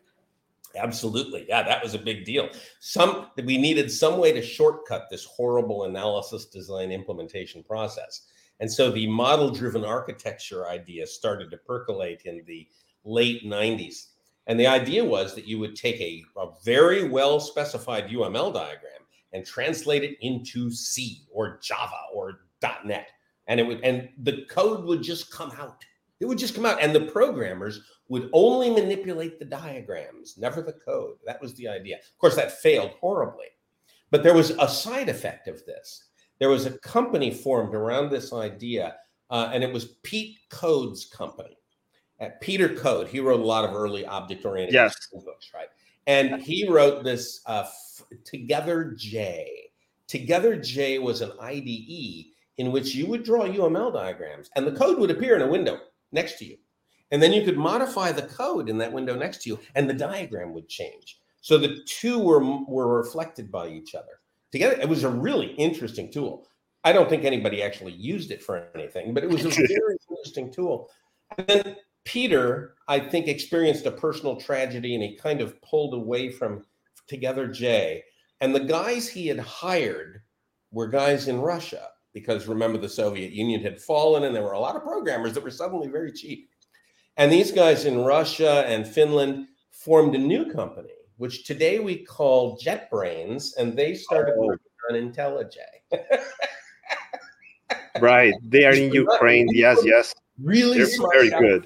[0.77, 1.47] Absolutely.
[1.49, 2.49] Yeah, that was a big deal.
[2.81, 8.27] Some we needed some way to shortcut this horrible analysis design implementation process.
[8.61, 12.69] And so the model driven architecture idea started to percolate in the
[13.05, 14.09] late 90s.
[14.47, 19.03] And the idea was that you would take a, a very well specified UML diagram
[19.33, 22.41] and translate it into C or Java or
[22.85, 23.09] .NET.
[23.47, 25.85] And it would and the code would just come out.
[26.21, 27.81] It would just come out and the programmers
[28.13, 31.17] would only manipulate the diagrams, never the code.
[31.25, 31.97] That was the idea.
[31.97, 33.47] Of course, that failed horribly.
[34.11, 36.09] But there was a side effect of this.
[36.39, 38.97] There was a company formed around this idea,
[39.31, 41.57] uh, and it was Pete Coad's company.
[42.21, 44.95] At Peter Coad, he wrote a lot of early object-oriented yes.
[45.11, 45.69] books, right?
[46.07, 47.65] And he wrote this uh,
[48.25, 49.71] Together J.
[50.07, 52.27] Together J was an IDE
[52.59, 55.79] in which you would draw UML diagrams, and the code would appear in a window
[56.13, 56.59] next to you.
[57.13, 59.95] And then you could modify the code in that window next to you, and the
[59.95, 61.21] diagram would change.
[61.43, 64.21] So the two were, were reflected by each other.
[64.51, 66.49] Together, it was a really interesting tool.
[66.85, 70.53] I don't think anybody actually used it for anything, but it was a very interesting
[70.53, 70.89] tool.
[71.39, 76.31] And then Peter, I think, experienced a personal tragedy and he kind of pulled away
[76.31, 76.65] from
[77.07, 78.03] Together J.
[78.41, 80.23] And the guys he had hired
[80.71, 84.61] were guys in Russia because remember, the Soviet Union had fallen and there were a
[84.61, 86.49] lot of programmers that were suddenly very cheap.
[87.17, 92.59] And these guys in Russia and Finland formed a new company, which today we call
[92.59, 94.47] JetBrains, and they started oh.
[94.47, 95.57] working on IntelliJ.
[98.01, 98.35] right.
[98.43, 99.49] They are in Ukraine.
[99.53, 100.15] Yes, yes.
[100.43, 101.65] Really They're very good.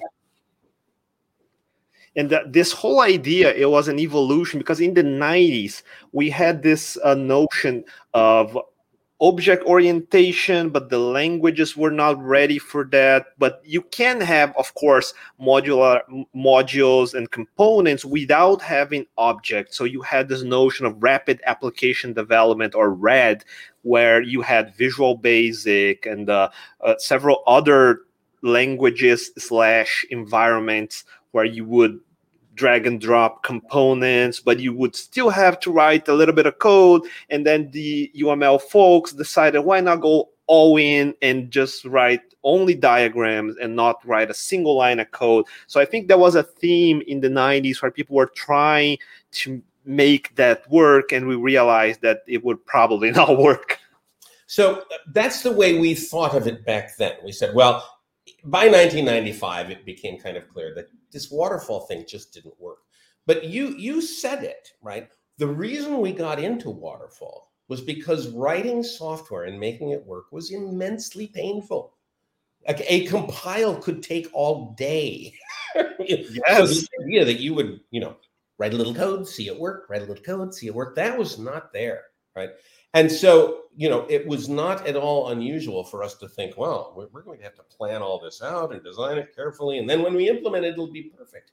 [2.15, 6.97] And this whole idea, it was an evolution because in the 90s, we had this
[7.03, 7.85] uh, notion
[8.15, 8.57] of
[9.19, 13.27] object orientation, but the languages were not ready for that.
[13.37, 16.01] But you can have, of course, modular
[16.35, 19.77] modules and components without having objects.
[19.77, 23.43] So you had this notion of rapid application development or RAD,
[23.81, 26.49] where you had Visual Basic and uh,
[26.81, 28.01] uh, several other
[28.43, 31.99] languages slash environments where you would
[32.57, 36.59] drag and drop components, but you would still have to write a little bit of
[36.59, 37.03] code.
[37.29, 42.73] And then the UML folks decided why not go all in and just write only
[42.73, 45.45] diagrams and not write a single line of code.
[45.67, 48.97] So I think that was a theme in the 90s where people were trying
[49.31, 53.79] to make that work and we realized that it would probably not work.
[54.47, 57.13] So that's the way we thought of it back then.
[57.23, 57.96] We said, well,
[58.47, 62.79] by 1995, it became kind of clear that this waterfall thing just didn't work.
[63.25, 65.09] But you you said it right.
[65.37, 70.51] The reason we got into waterfall was because writing software and making it work was
[70.51, 71.93] immensely painful.
[72.67, 75.33] Like a compile could take all day.
[75.99, 76.27] yes.
[76.47, 78.15] So the idea that you would, you know,
[78.57, 81.17] write a little code, see it work, write a little code, see it work, that
[81.17, 82.03] was not there,
[82.35, 82.49] right?
[82.93, 86.93] And so, you know, it was not at all unusual for us to think, well,
[87.11, 89.77] we're going to have to plan all this out and design it carefully.
[89.77, 91.51] And then when we implement it, it'll be perfect.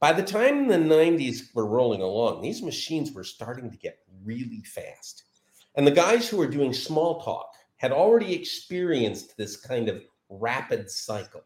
[0.00, 4.62] By the time the 90s were rolling along, these machines were starting to get really
[4.62, 5.24] fast.
[5.74, 11.44] And the guys who were doing Smalltalk had already experienced this kind of rapid cycle.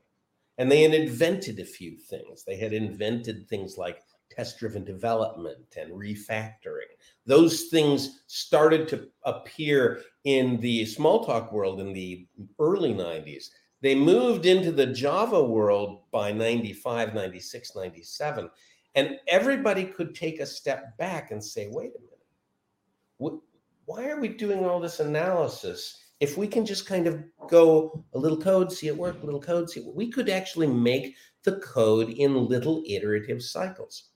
[0.59, 2.45] And they had invented a few things.
[2.45, 6.93] They had invented things like test driven development and refactoring.
[7.27, 12.27] Those things started to appear in the Smalltalk world in the
[12.59, 13.51] early 90s.
[13.81, 18.51] They moved into the Java world by 95, 96, 97.
[18.95, 23.41] And everybody could take a step back and say, wait a minute,
[23.85, 28.19] why are we doing all this analysis if we can just kind of go a
[28.19, 31.57] little code, see it work, a little code, see it, we could actually make the
[31.57, 34.11] code in little iterative cycles.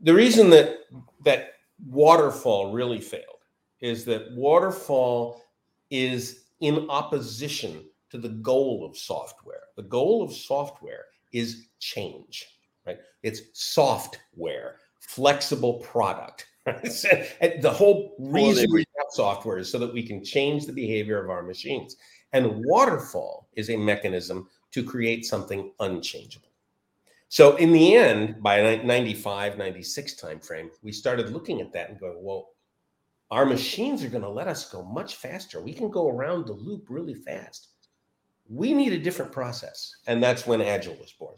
[0.00, 0.78] The reason that
[1.26, 3.22] that waterfall really failed
[3.80, 5.42] is that waterfall
[5.90, 9.62] is in opposition to the goal of software.
[9.76, 12.46] The goal of software is change,
[12.86, 12.98] right?
[13.22, 16.46] It's software, flexible product.
[16.66, 17.62] Right?
[17.62, 21.30] the whole reason we have software is so that we can change the behavior of
[21.30, 21.94] our machines.
[22.32, 26.48] And waterfall is a mechanism to create something unchangeable.
[27.28, 32.18] So in the end, by 95, 96 timeframe, we started looking at that and going,
[32.20, 32.50] well,
[33.30, 35.60] our machines are going to let us go much faster.
[35.60, 37.70] We can go around the loop really fast.
[38.48, 39.96] We need a different process.
[40.06, 41.34] And that's when agile was born.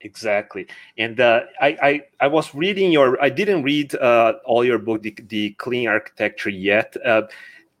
[0.00, 0.66] Exactly.
[0.96, 5.02] And uh, I, I, I was reading your i didn't read uh, all your book
[5.02, 6.96] the, the clean architecture yet.
[7.04, 7.22] Uh,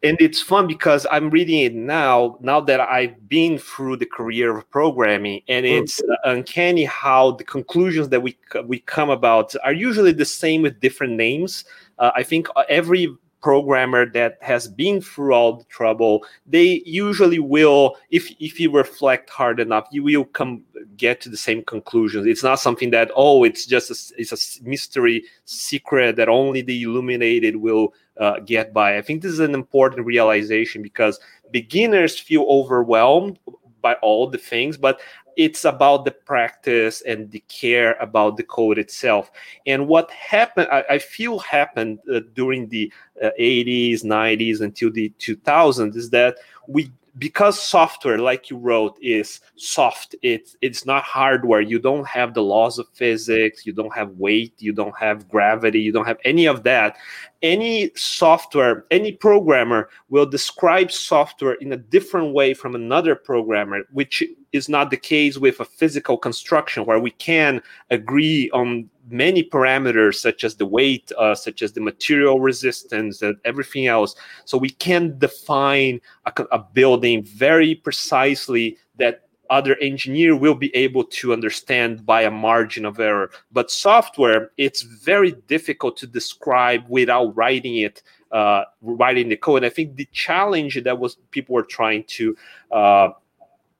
[0.02, 4.56] and it's fun because i'm reading it now now that i've been through the career
[4.56, 5.82] of programming and mm.
[5.82, 8.36] it's uncanny how the conclusions that we
[8.66, 11.64] we come about are usually the same with different names
[11.98, 13.08] uh, i think uh, every
[13.40, 19.30] programmer that has been through all the trouble they usually will if if you reflect
[19.30, 20.62] hard enough you will come
[20.96, 24.68] get to the same conclusions it's not something that oh it's just a, it's a
[24.68, 29.54] mystery secret that only the illuminated will uh, get by i think this is an
[29.54, 33.38] important realization because beginners feel overwhelmed
[33.80, 35.00] by all the things but
[35.38, 39.30] it's about the practice and the care about the code itself.
[39.68, 42.92] And what happened, I, I feel happened uh, during the
[43.22, 49.40] uh, 80s, 90s until the 2000s is that we because software like you wrote is
[49.56, 51.60] soft it's it's not hardware.
[51.60, 55.80] You don't have the laws of physics you don't have weight you don't have gravity
[55.80, 56.96] you don't have any of that.
[57.42, 64.22] Any software any programmer will describe software in a different way from another programmer which
[64.52, 67.60] is not the case with a physical construction where we can
[67.90, 73.36] agree on many parameters such as the weight uh, such as the material resistance and
[73.44, 74.14] everything else.
[74.44, 81.04] So we can define a, a building very precisely that other engineer will be able
[81.04, 83.30] to understand by a margin of error.
[83.50, 89.58] But software it's very difficult to describe without writing it uh, writing the code.
[89.58, 92.36] And i think the challenge that was people were trying to
[92.70, 93.08] uh,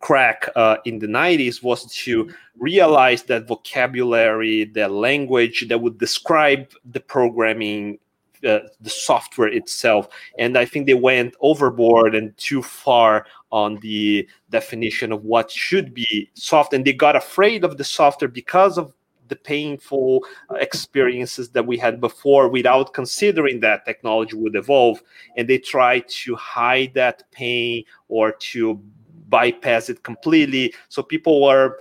[0.01, 6.71] crack uh, in the 90s was to realize that vocabulary, the language that would describe
[6.93, 7.99] the programming,
[8.47, 10.09] uh, the software itself.
[10.39, 15.95] And I think they went overboard and too far on the definition of what should
[15.95, 16.73] be soft.
[16.73, 18.93] And they got afraid of the software because of
[19.29, 25.03] the painful uh, experiences that we had before without considering that technology would evolve
[25.37, 28.81] and they try to hide that pain or to
[29.29, 30.75] bypass it completely.
[30.89, 31.79] So people were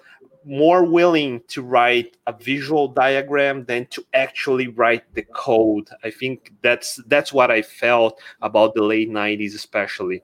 [0.47, 5.89] more willing to write a visual diagram than to actually write the code.
[6.03, 10.21] I think that's that's what I felt about the late 90s especially.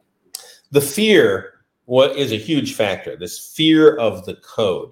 [0.72, 1.54] The fear
[1.86, 3.18] what is a huge factor.
[3.18, 4.92] This fear of the code.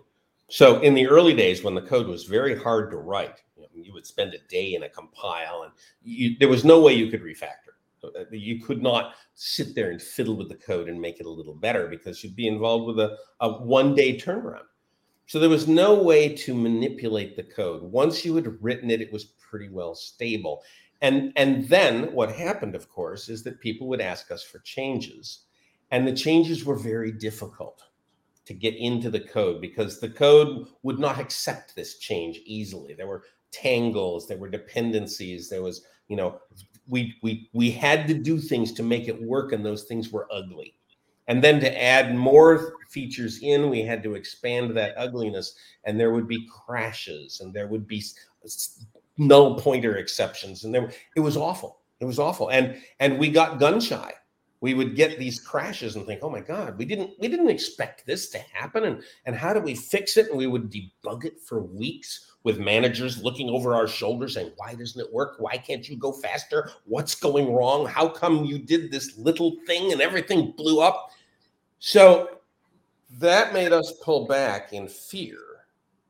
[0.50, 3.70] So in the early days when the code was very hard to write, you, know,
[3.74, 5.72] you would spend a day in a compile and
[6.04, 7.71] you, there was no way you could refactor.
[8.04, 11.30] Uh, you could not sit there and fiddle with the code and make it a
[11.30, 14.66] little better because you'd be involved with a, a one day turnaround.
[15.28, 17.84] So there was no way to manipulate the code.
[17.84, 20.64] Once you had written it, it was pretty well stable.
[21.02, 25.46] And, and then what happened, of course, is that people would ask us for changes.
[25.92, 27.82] And the changes were very difficult
[28.46, 32.94] to get into the code because the code would not accept this change easily.
[32.94, 36.40] There were tangles, there were dependencies, there was, you know,
[36.92, 40.28] we we we had to do things to make it work and those things were
[40.32, 40.76] ugly.
[41.28, 46.12] And then to add more features in, we had to expand that ugliness and there
[46.12, 48.04] would be crashes and there would be
[49.18, 51.80] null pointer exceptions and there it was awful.
[52.02, 52.50] It was awful.
[52.50, 54.14] And and we got gun shy
[54.62, 58.06] we would get these crashes and think, "Oh my God, we didn't we didn't expect
[58.06, 60.30] this to happen." And and how do we fix it?
[60.30, 64.76] And we would debug it for weeks with managers looking over our shoulders saying, "Why
[64.76, 65.36] doesn't it work?
[65.40, 66.72] Why can't you go faster?
[66.86, 67.86] What's going wrong?
[67.86, 71.12] How come you did this little thing and everything blew up?"
[71.80, 72.40] So
[73.20, 75.40] that made us pull back in fear,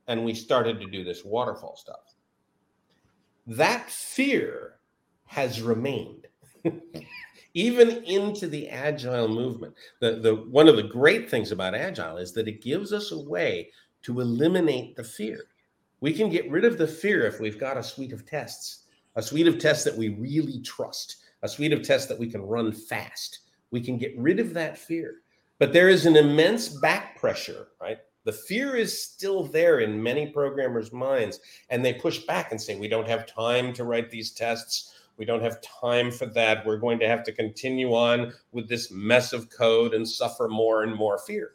[0.06, 2.14] and we started to do this waterfall stuff.
[3.46, 4.78] That fear
[5.26, 6.26] has remained.
[7.54, 9.74] even into the agile movement.
[10.00, 13.18] The, the one of the great things about agile is that it gives us a
[13.18, 13.70] way
[14.02, 15.44] to eliminate the fear.
[16.02, 18.84] We can get rid of the fear if we've got a suite of tests,
[19.16, 22.42] a suite of tests that we really trust, a suite of tests that we can
[22.42, 23.38] run fast.
[23.70, 25.22] We can get rid of that fear.
[25.58, 27.98] But there is an immense back pressure, right?
[28.24, 31.40] The fear is still there in many programmers' minds,
[31.70, 35.26] and they push back and say, We don't have time to write these tests we
[35.26, 36.64] don't have time for that.
[36.64, 40.82] We're going to have to continue on with this mess of code and suffer more
[40.82, 41.52] and more fear.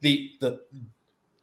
[0.00, 0.60] The, the,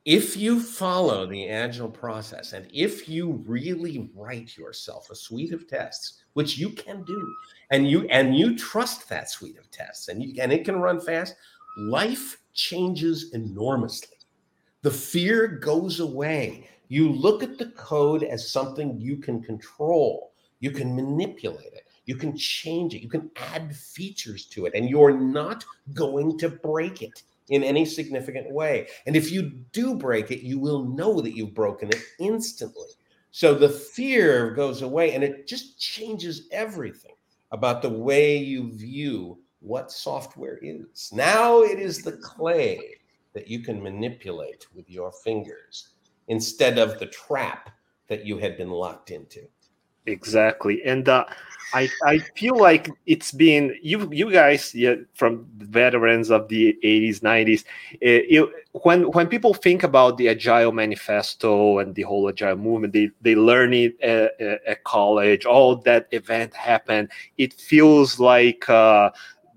[0.06, 5.68] if you follow the agile process and if you really write yourself a suite of
[5.68, 7.36] tests which you can do
[7.72, 11.00] and you and you trust that suite of tests and you and it can run
[11.00, 11.36] fast
[11.78, 14.18] life changes enormously
[14.82, 20.34] the fear goes away you look at the code as something you can control
[20.64, 21.90] you can manipulate it.
[22.06, 23.02] You can change it.
[23.02, 27.86] You can add features to it, and you're not going to break it in any
[27.86, 28.88] significant way.
[29.06, 32.90] And if you do break it, you will know that you've broken it instantly.
[33.32, 37.16] So the fear goes away, and it just changes everything
[37.52, 41.12] about the way you view what software is.
[41.14, 42.98] Now it is the clay
[43.34, 45.90] that you can manipulate with your fingers
[46.28, 47.72] instead of the trap
[48.08, 49.48] that you had been locked into.
[50.06, 51.26] Exactly, and uh,
[51.74, 57.22] I I feel like it's been you you guys yeah, from veterans of the 80s
[57.22, 57.64] 90s.
[58.02, 58.50] It, it,
[58.84, 63.36] when when people think about the Agile Manifesto and the whole Agile movement, they they
[63.36, 65.46] learn it at, at college.
[65.46, 67.10] All that event happened.
[67.38, 68.70] It feels like.
[68.70, 69.12] Uh,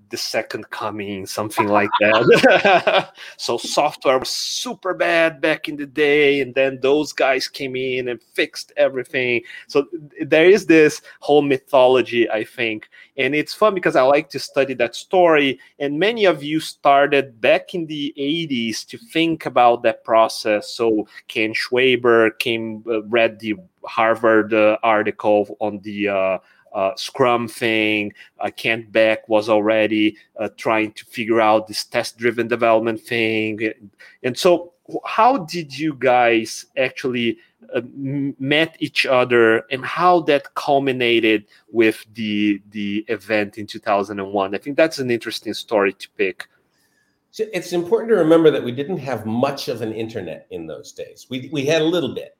[0.09, 3.13] the second coming, something like that.
[3.37, 8.07] so software was super bad back in the day, and then those guys came in
[8.09, 9.41] and fixed everything.
[9.67, 9.87] So
[10.21, 14.73] there is this whole mythology, I think, and it's fun because I like to study
[14.75, 15.59] that story.
[15.79, 20.69] And many of you started back in the 80s to think about that process.
[20.69, 23.55] So Ken Schwaber came, uh, read the
[23.85, 26.37] Harvard uh, article on the uh,
[26.73, 28.13] uh, Scrum thing.
[28.39, 33.73] Uh, Kent Beck was already uh, trying to figure out this test driven development thing.
[34.23, 34.73] And so,
[35.05, 37.39] how did you guys actually
[37.73, 37.81] uh,
[38.39, 44.77] met each other and how that culminated with the the event in 2001 i think
[44.77, 46.47] that's an interesting story to pick
[47.31, 50.93] so it's important to remember that we didn't have much of an internet in those
[50.93, 52.36] days we, we had a little bit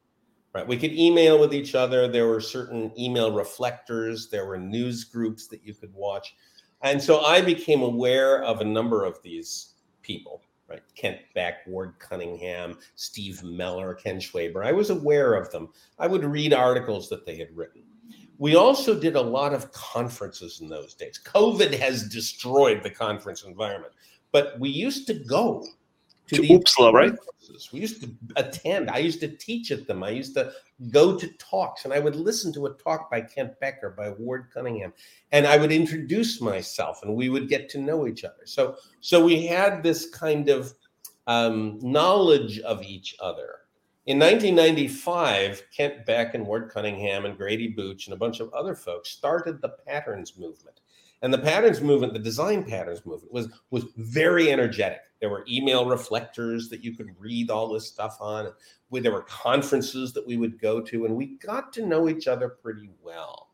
[0.58, 0.68] right?
[0.68, 2.08] We could email with each other.
[2.08, 4.28] There were certain email reflectors.
[4.28, 6.36] There were news groups that you could watch.
[6.82, 10.82] And so I became aware of a number of these people, right?
[10.96, 14.66] Kent Beck, Ward Cunningham, Steve Mellor, Ken Schwaber.
[14.66, 15.70] I was aware of them.
[16.00, 17.84] I would read articles that they had written.
[18.40, 21.22] We also did a lot of conferences in those days.
[21.24, 23.94] COVID has destroyed the conference environment,
[24.32, 25.64] but we used to go
[26.28, 27.14] to, to OOPSLA, right?
[27.72, 28.90] We used to attend.
[28.90, 30.04] I used to teach at them.
[30.04, 30.52] I used to
[30.90, 34.48] go to talks, and I would listen to a talk by Kent Becker, by Ward
[34.54, 34.94] Cunningham,
[35.32, 38.46] and I would introduce myself, and we would get to know each other.
[38.46, 40.74] So, so we had this kind of
[41.28, 43.60] um, knowledge of each other.
[44.08, 48.74] In 1995, Kent Beck and Ward Cunningham and Grady Booch and a bunch of other
[48.74, 50.80] folks started the Patterns movement.
[51.22, 55.00] And the patterns movement, the design patterns movement, was was very energetic.
[55.20, 58.52] There were email reflectors that you could read all this stuff on.
[58.92, 62.50] There were conferences that we would go to, and we got to know each other
[62.50, 63.50] pretty well.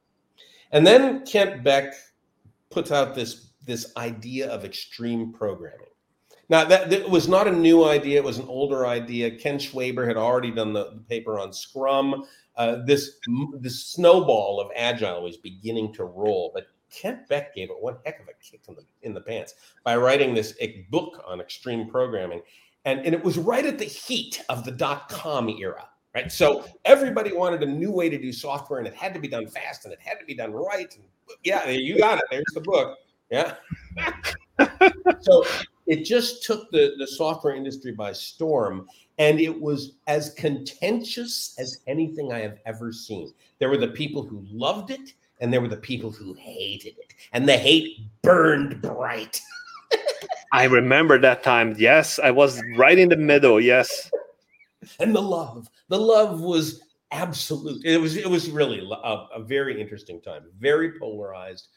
[0.71, 1.93] And then Kent Beck
[2.69, 5.87] puts out this this idea of extreme programming.
[6.49, 9.37] Now that, that was not a new idea; it was an older idea.
[9.37, 12.25] Ken Schwaber had already done the, the paper on Scrum.
[12.57, 13.19] Uh, this
[13.59, 18.19] this snowball of agile was beginning to roll, but Kent Beck gave it one heck
[18.19, 20.53] of a kick in the in the pants by writing this
[20.89, 22.41] book on extreme programming,
[22.85, 26.31] and and it was right at the heat of the dot com era right?
[26.31, 29.47] So everybody wanted a new way to do software, and it had to be done
[29.47, 30.93] fast, and it had to be done right.
[30.95, 31.03] And
[31.43, 32.25] yeah, you got it.
[32.29, 32.97] There's the book.
[33.29, 33.55] Yeah.
[35.21, 35.45] so
[35.87, 38.87] it just took the, the software industry by storm,
[39.17, 43.33] and it was as contentious as anything I have ever seen.
[43.59, 45.13] There were the people who loved it,
[45.43, 49.39] and there were the people who hated it, and the hate burned bright.
[50.51, 51.75] I remember that time.
[51.77, 53.61] Yes, I was right in the middle.
[53.61, 54.09] Yes
[54.99, 55.69] and the love.
[55.89, 57.85] The love was absolute.
[57.85, 61.67] It was it was really a, a very interesting time, very polarized,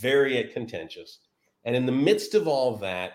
[0.00, 1.20] very contentious.
[1.64, 3.14] And in the midst of all that,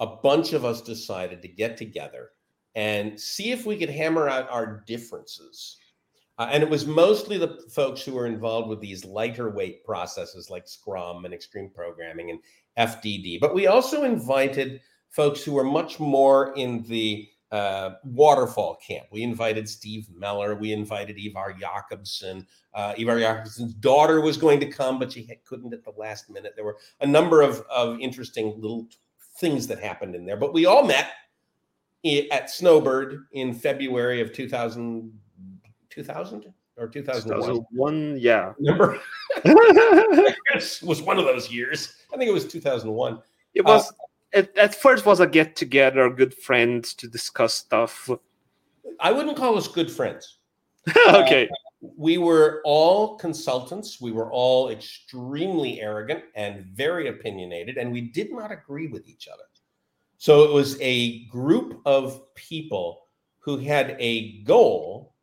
[0.00, 2.30] a bunch of us decided to get together
[2.74, 5.78] and see if we could hammer out our differences.
[6.38, 10.50] Uh, and it was mostly the folks who were involved with these lighter weight processes
[10.50, 12.40] like Scrum and extreme programming and
[12.76, 13.40] FDD.
[13.40, 14.80] But we also invited
[15.10, 19.06] folks who were much more in the uh, waterfall camp.
[19.12, 20.56] We invited Steve Mellor.
[20.56, 22.48] We invited Ivar Jacobson.
[22.74, 26.54] Uh, Ivar Jacobson's daughter was going to come, but she couldn't at the last minute.
[26.56, 28.88] There were a number of, of interesting little
[29.38, 30.36] things that happened in there.
[30.36, 31.10] But we all met
[32.32, 35.12] at Snowbird in February of 2000,
[35.94, 37.40] 2000 or 2001.
[37.40, 38.52] 2001 yeah.
[38.58, 38.98] Remember?
[39.44, 41.94] it was one of those years.
[42.12, 43.20] I think it was 2001.
[43.54, 43.88] It was.
[43.88, 43.92] Uh,
[44.38, 48.10] at, at first was a get together, good friends to discuss stuff.
[48.98, 50.38] I wouldn't call us good friends.
[51.08, 51.44] okay.
[51.46, 54.00] Uh, we were all consultants.
[54.00, 59.28] We were all extremely arrogant and very opinionated, and we did not agree with each
[59.28, 59.44] other.
[60.18, 63.06] So it was a group of people
[63.38, 65.13] who had a goal,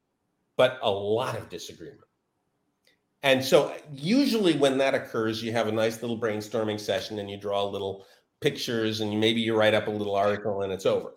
[0.57, 2.01] but a lot of disagreement.
[3.23, 7.37] And so, usually, when that occurs, you have a nice little brainstorming session and you
[7.37, 8.05] draw little
[8.39, 11.13] pictures and maybe you write up a little article and it's over.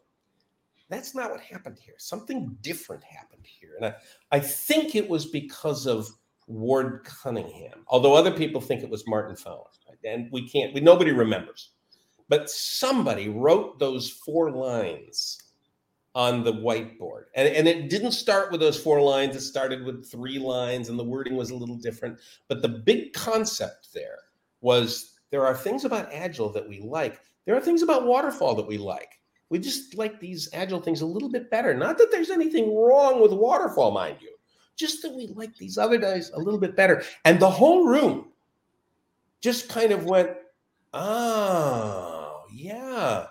[0.91, 1.95] That's not what happened here.
[1.97, 3.71] Something different happened here.
[3.77, 3.95] And I,
[4.33, 6.07] I think it was because of
[6.47, 9.71] Ward Cunningham, although other people think it was Martin Fowler.
[10.05, 11.71] And we can't, we, nobody remembers.
[12.29, 15.39] But somebody wrote those four lines
[16.15, 17.25] on the whiteboard.
[17.35, 20.99] And, and it didn't start with those four lines, it started with three lines, and
[20.99, 22.19] the wording was a little different.
[22.49, 24.19] But the big concept there
[24.61, 27.21] was there are things about Agile that we like.
[27.45, 29.21] There are things about Waterfall that we like.
[29.51, 31.75] We just like these Agile things a little bit better.
[31.75, 34.35] Not that there's anything wrong with Waterfall, mind you,
[34.77, 37.03] just that we like these other guys a little bit better.
[37.25, 38.29] And the whole room
[39.41, 40.31] just kind of went,
[40.95, 43.27] oh, yeah,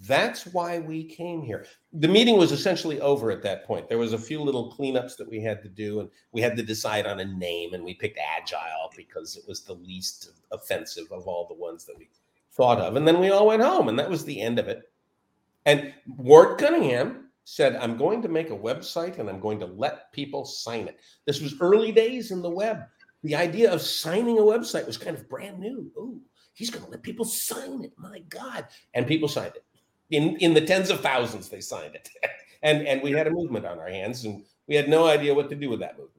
[0.00, 1.66] that's why we came here.
[1.94, 3.88] The meeting was essentially over at that point.
[3.88, 6.62] There was a few little cleanups that we had to do, and we had to
[6.62, 11.26] decide on a name, and we picked Agile because it was the least offensive of
[11.26, 12.08] all the ones that we
[12.52, 12.96] thought of.
[12.96, 14.82] And then we all went home, and that was the end of it.
[15.64, 20.12] And Ward Cunningham said, I'm going to make a website and I'm going to let
[20.12, 20.98] people sign it.
[21.26, 22.82] This was early days in the web.
[23.22, 25.90] The idea of signing a website was kind of brand new.
[25.96, 26.20] Oh,
[26.54, 27.92] he's going to let people sign it.
[27.96, 28.66] My God.
[28.94, 29.64] And people signed it
[30.10, 32.08] in in the tens of thousands they signed it.
[32.62, 35.50] And and we had a movement on our hands and we had no idea what
[35.50, 36.15] to do with that movement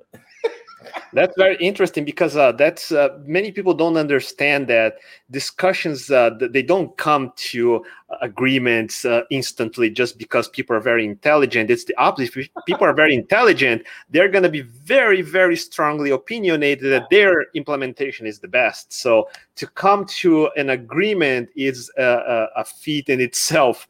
[1.13, 4.97] that's very interesting because uh, that's uh, many people don't understand that
[5.31, 7.83] discussions uh, they don't come to
[8.21, 11.69] agreements uh, instantly just because people are very intelligent.
[11.69, 12.37] It's the opposite.
[12.37, 17.47] If people are very intelligent they're going to be very very strongly opinionated that their
[17.53, 18.93] implementation is the best.
[18.93, 23.87] So to come to an agreement is a, a feat in itself.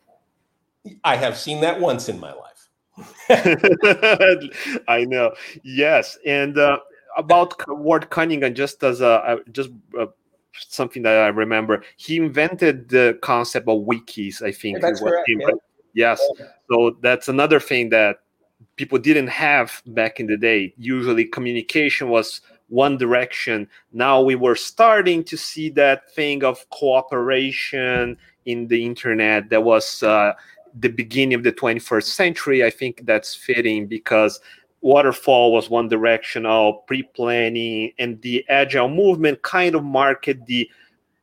[1.03, 2.47] I have seen that once in my life.
[4.87, 5.33] I know.
[5.63, 6.79] Yes, and uh,
[7.17, 9.69] about Ward Cunningham, just as a just
[9.99, 10.05] uh,
[10.53, 14.41] something that I remember, he invented the concept of wikis.
[14.41, 14.81] I think.
[14.81, 15.27] that's correct.
[15.27, 15.47] Yeah.
[15.93, 16.21] Yes.
[16.39, 16.45] Yeah.
[16.69, 18.19] So that's another thing that
[18.75, 20.73] people didn't have back in the day.
[20.77, 23.67] Usually, communication was one direction.
[23.93, 30.03] Now we were starting to see that thing of cooperation in the internet that was
[30.03, 30.33] uh,
[30.79, 32.63] the beginning of the 21st century.
[32.63, 34.39] I think that's fitting because
[34.81, 40.69] waterfall was one directional pre-planning and the agile movement kind of marked the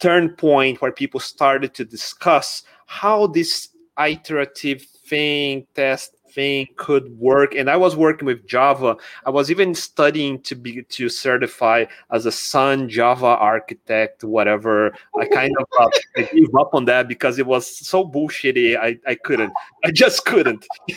[0.00, 3.68] turn point where people started to discuss how this
[3.98, 7.54] iterative thing test thing could work.
[7.54, 8.96] And I was working with Java.
[9.24, 14.94] I was even studying to be to certify as a Sun Java architect, whatever.
[15.18, 18.76] I kind of uh, I gave up on that because it was so bullshitty.
[18.76, 19.52] I, I couldn't.
[19.84, 20.66] I just couldn't.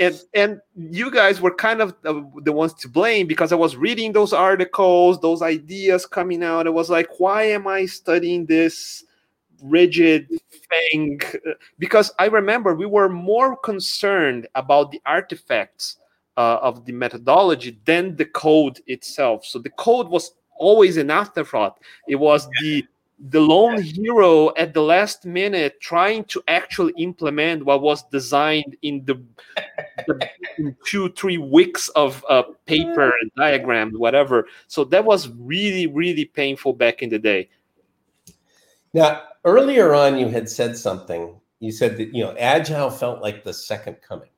[0.00, 4.12] and and you guys were kind of the ones to blame because I was reading
[4.12, 6.66] those articles, those ideas coming out.
[6.66, 9.04] It was like, why am I studying this
[9.62, 10.28] rigid
[10.70, 11.20] thing?
[11.78, 15.98] Because I remember we were more concerned about the artifacts
[16.38, 19.44] uh, of the methodology than the code itself.
[19.44, 21.78] So the code was always an afterthought.
[22.08, 22.84] It was the
[23.28, 29.04] the lone hero at the last minute trying to actually implement what was designed in
[29.04, 29.22] the,
[30.06, 30.28] the
[30.58, 34.46] in two three weeks of uh, paper and diagrams whatever.
[34.68, 37.50] So that was really really painful back in the day.
[38.94, 41.38] Now earlier on you had said something.
[41.58, 44.30] You said that you know agile felt like the second coming.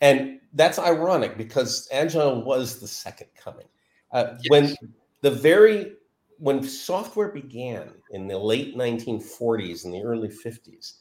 [0.00, 3.66] And that's ironic because agile was the second coming.
[4.12, 4.50] Uh, yes.
[4.50, 4.76] when
[5.20, 5.92] the very
[6.42, 10.94] when software began in the late 1940s and the early 50s,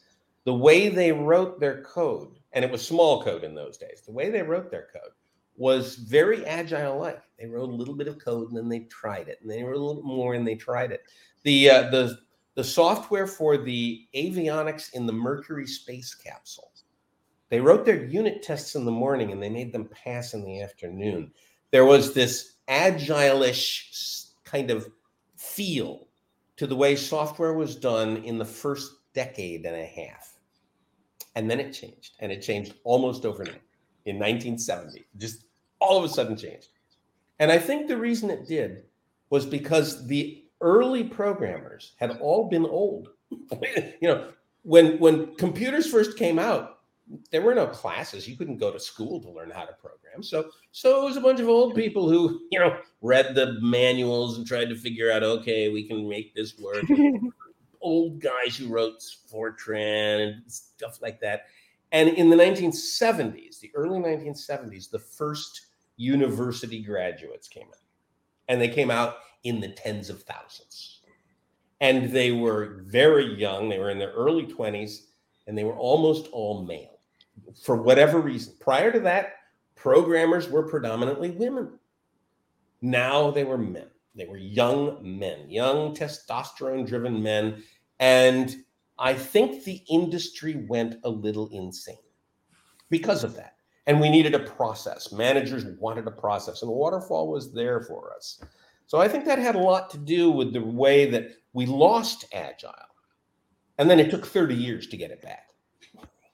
[0.43, 4.11] the way they wrote their code, and it was small code in those days, the
[4.11, 5.13] way they wrote their code
[5.57, 7.23] was very agile like.
[7.39, 9.77] They wrote a little bit of code and then they tried it, and they wrote
[9.77, 11.01] a little more and they tried it.
[11.41, 12.19] The uh, the
[12.53, 16.71] the software for the avionics in the Mercury space capsule.
[17.49, 20.61] They wrote their unit tests in the morning and they made them pass in the
[20.61, 21.31] afternoon.
[21.71, 24.87] There was this agile-ish kind of
[25.41, 26.07] feel
[26.55, 30.37] to the way software was done in the first decade and a half.
[31.35, 33.61] And then it changed, and it changed almost overnight
[34.05, 35.05] in 1970.
[35.17, 35.45] Just
[35.79, 36.67] all of a sudden changed.
[37.39, 38.83] And I think the reason it did
[39.31, 43.09] was because the early programmers had all been old.
[43.31, 44.29] you know,
[44.61, 46.80] when when computers first came out,
[47.31, 48.27] there were no classes.
[48.27, 50.23] You couldn't go to school to learn how to program.
[50.23, 54.37] So so it was a bunch of old people who, you know, read the manuals
[54.37, 56.85] and tried to figure out, okay, we can make this work.
[57.81, 59.01] old guys who wrote
[59.31, 61.47] Fortran and stuff like that.
[61.91, 65.67] And in the 1970s, the early 1970s, the first
[65.97, 67.83] university graduates came out.
[68.47, 71.01] And they came out in the tens of thousands.
[71.81, 73.67] And they were very young.
[73.67, 75.07] They were in their early 20s
[75.47, 76.90] and they were almost all male
[77.63, 78.53] for whatever reason.
[78.59, 79.33] Prior to that,
[79.75, 81.79] programmers were predominantly women.
[82.81, 83.87] Now they were men.
[84.15, 87.63] They were young men, young testosterone driven men.
[87.99, 88.55] And
[88.99, 91.95] I think the industry went a little insane
[92.89, 93.55] because of that.
[93.87, 95.11] And we needed a process.
[95.11, 98.43] Managers wanted a process, and Waterfall was there for us.
[98.85, 102.25] So I think that had a lot to do with the way that we lost
[102.33, 102.75] Agile.
[103.77, 105.50] And then it took 30 years to get it back.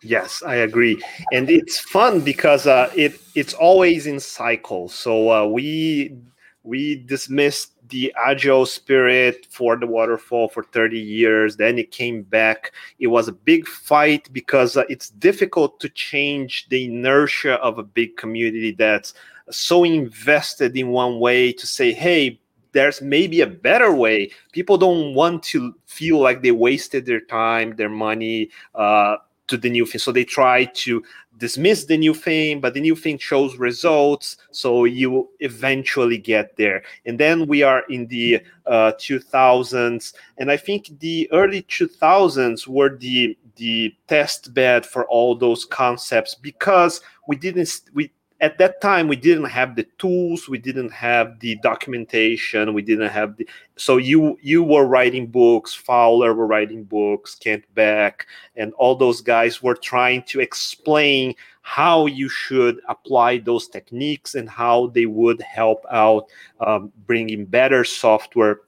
[0.03, 1.01] Yes, I agree,
[1.31, 4.93] and it's fun because uh, it it's always in cycles.
[4.93, 6.15] So uh, we
[6.61, 11.55] we dismissed the agile spirit for the waterfall for 30 years.
[11.55, 12.73] Then it came back.
[12.99, 17.83] It was a big fight because uh, it's difficult to change the inertia of a
[17.83, 19.13] big community that's
[19.49, 22.39] so invested in one way to say hey
[22.73, 24.29] there's maybe a better way.
[24.51, 29.15] People don't want to feel like they wasted their time their money uh,
[29.47, 29.99] to the new thing.
[29.99, 31.03] So they try to
[31.37, 34.37] dismiss the new thing, but the new thing shows results.
[34.51, 36.83] So you eventually get there.
[37.05, 40.13] And then we are in the uh, 2000s.
[40.37, 46.35] And I think the early 2000s were the the test bed for all those concepts
[46.35, 51.39] because we didn't we at that time we didn't have the tools we didn't have
[51.39, 56.83] the documentation we didn't have the so you you were writing books fowler were writing
[56.83, 63.39] books kent beck and all those guys were trying to explain how you should apply
[63.39, 66.27] those techniques and how they would help out
[66.61, 68.61] um, bringing better software.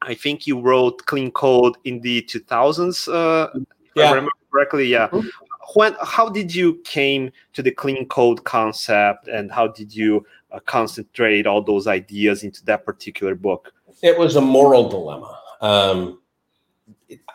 [0.00, 3.58] I think you wrote clean code in the 2000s uh,
[3.94, 4.04] yeah.
[4.04, 5.08] i remember correctly yeah.
[5.08, 10.24] Mm-hmm when how did you came to the clean code concept and how did you
[10.52, 13.72] uh, concentrate all those ideas into that particular book?
[14.02, 15.40] It was a moral dilemma.
[15.60, 16.20] Um,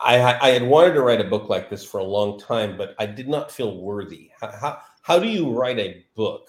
[0.00, 2.94] I, I, had wanted to write a book like this for a long time but
[2.98, 4.30] i did not feel worthy.
[4.40, 6.48] How, how, how do you write a book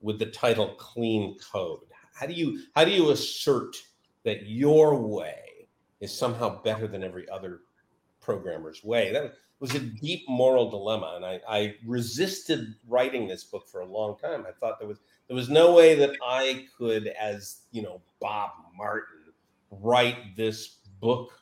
[0.00, 1.80] with the title clean code?
[2.14, 3.76] How do you how do you assert
[4.24, 5.68] that your way
[6.00, 7.60] is somehow better than every other
[8.20, 9.12] programmer's way?
[9.12, 13.86] That was a deep moral dilemma, and I, I resisted writing this book for a
[13.86, 14.44] long time.
[14.46, 18.50] I thought there was there was no way that I could, as you know, Bob
[18.76, 19.32] Martin,
[19.70, 21.32] write this book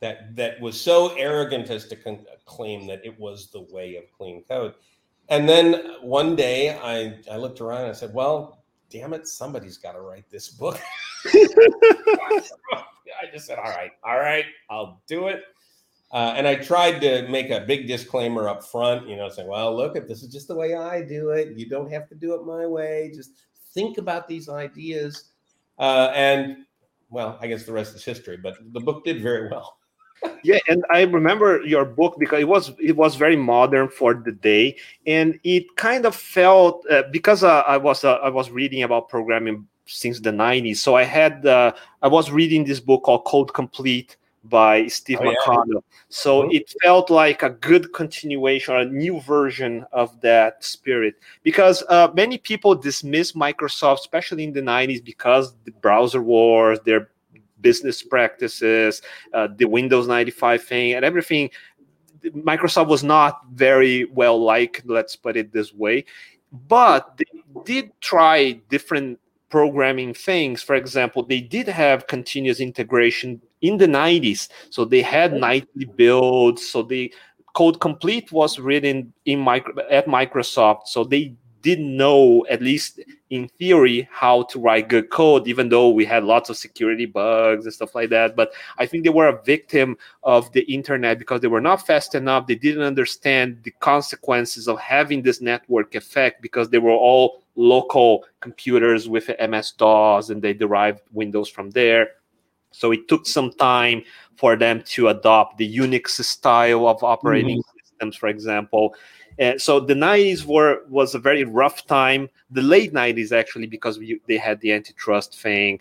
[0.00, 4.04] that that was so arrogant as to con- claim that it was the way of
[4.16, 4.74] clean code.
[5.28, 9.78] And then one day I, I looked around and I said, well, damn it, somebody's
[9.78, 10.78] got to write this book.
[13.22, 15.42] I just said, all right, all right, I'll do it.
[16.12, 19.74] Uh, and I tried to make a big disclaimer up front, you know, saying, well,
[19.74, 22.34] look, if this is just the way I do it, you don't have to do
[22.34, 23.10] it my way.
[23.14, 23.30] Just
[23.72, 25.30] think about these ideas.
[25.78, 26.66] Uh, and
[27.08, 29.78] well, I guess the rest is history, but the book did very well.
[30.44, 34.32] yeah, and I remember your book because it was it was very modern for the
[34.32, 34.76] day,
[35.06, 39.08] and it kind of felt uh, because uh, I was uh, I was reading about
[39.08, 41.72] programming since the 90s so i had uh,
[42.02, 45.74] i was reading this book called code complete by Steve oh, McConnell.
[45.74, 45.80] Yeah.
[46.08, 46.50] So mm-hmm.
[46.52, 51.14] it felt like a good continuation, a new version of that spirit.
[51.42, 57.10] Because uh, many people dismiss Microsoft, especially in the 90s, because the browser wars, their
[57.60, 59.00] business practices,
[59.32, 61.50] uh, the Windows 95 thing, and everything.
[62.24, 66.04] Microsoft was not very well liked, let's put it this way.
[66.68, 67.24] But they
[67.64, 69.18] did try different
[69.52, 70.62] programming things.
[70.62, 74.48] For example, they did have continuous integration in the 90s.
[74.70, 76.66] So they had nightly builds.
[76.66, 77.12] So the
[77.54, 80.86] code complete was written in micro, at Microsoft.
[80.86, 82.98] So they didn't know, at least
[83.28, 87.66] in theory, how to write good code, even though we had lots of security bugs
[87.66, 88.34] and stuff like that.
[88.34, 92.14] But I think they were a victim of the internet because they were not fast
[92.14, 92.46] enough.
[92.46, 98.24] They didn't understand the consequences of having this network effect because they were all local
[98.40, 102.08] computers with MS DOS and they derived Windows from there.
[102.70, 104.02] So it took some time
[104.36, 107.78] for them to adopt the Unix style of operating mm-hmm.
[107.78, 108.94] systems, for example.
[109.40, 112.28] Uh, so the 90s were was a very rough time.
[112.50, 115.80] The late 90s actually because we, they had the antitrust thing.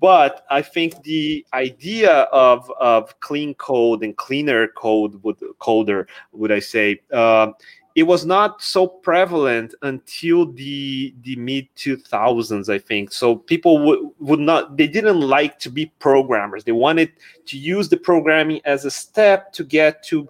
[0.00, 6.52] But I think the idea of, of clean code and cleaner code would coder would
[6.52, 7.52] I say uh,
[7.96, 13.10] it was not so prevalent until the the mid 2000s i think.
[13.10, 16.62] So people would, would not they didn't like to be programmers.
[16.62, 17.10] They wanted
[17.46, 20.28] to use the programming as a step to get to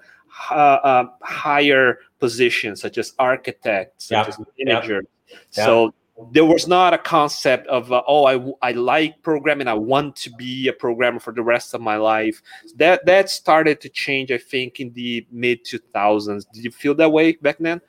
[0.51, 5.03] uh, uh, higher positions such as architects such as manager
[5.51, 5.93] so
[6.33, 10.31] there was not a concept of uh, oh I, I like programming i want to
[10.31, 12.43] be a programmer for the rest of my life.
[12.77, 17.13] That that started to change i think in the mid 2000s did you feel that
[17.13, 17.81] way back then?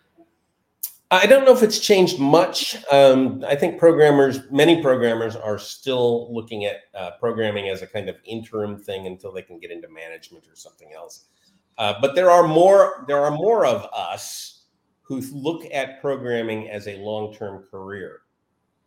[1.09, 2.75] I don't know if it's changed much.
[2.91, 8.09] Um, i think programmers many programmers are still looking at uh, programming as a kind
[8.09, 11.25] of interim thing until they can get into management or something else.
[11.77, 14.56] Uh, but there are more there are more of us
[15.07, 18.21] who look at programming as a long-term career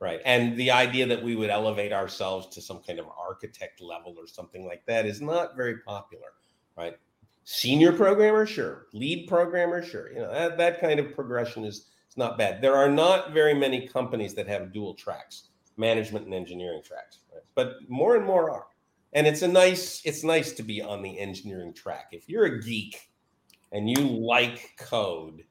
[0.00, 0.20] right?
[0.24, 4.26] And the idea that we would elevate ourselves to some kind of architect level or
[4.26, 6.28] something like that is not very popular
[6.76, 6.96] right?
[7.44, 8.86] Senior programmer sure.
[8.92, 10.10] Lead programmer sure.
[10.12, 12.60] You know that, that kind of progression is it's not bad.
[12.60, 17.42] There are not very many companies that have dual tracks management and engineering tracks right?
[17.54, 18.66] but more and more are.
[19.12, 22.08] And it's a nice it's nice to be on the engineering track.
[22.12, 23.10] If you're a geek
[23.72, 25.44] and you like code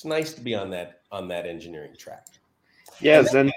[0.00, 2.26] it's nice to be on that on that engineering track.
[3.00, 3.52] Yes, and,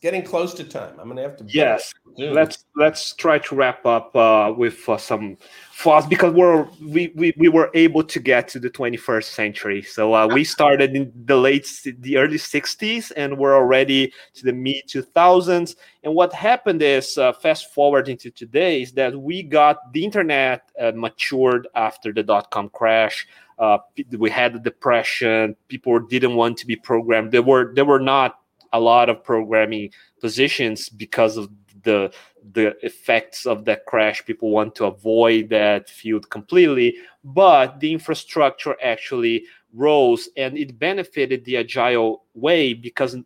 [0.00, 0.98] getting close to time.
[0.98, 1.44] I'm going to have to.
[1.48, 5.36] Yes, let's let's try to wrap up uh, with uh, some
[5.72, 9.82] fast because we're we, we we were able to get to the 21st century.
[9.82, 11.68] So uh, we started in the late
[12.00, 15.76] the early 60s and we're already to the mid 2000s.
[16.04, 20.70] And what happened is uh, fast forward into today is that we got the internet
[20.80, 23.26] uh, matured after the dot com crash
[23.58, 23.78] uh,
[24.16, 25.56] we had the depression.
[25.66, 27.32] People didn't want to be programmed.
[27.32, 28.38] There were there were not
[28.72, 29.90] a lot of programming
[30.20, 31.50] positions because of
[31.82, 32.12] the
[32.52, 34.24] the effects of that crash.
[34.24, 41.44] People want to avoid that field completely, but the infrastructure actually rose and it benefited
[41.44, 43.16] the agile way because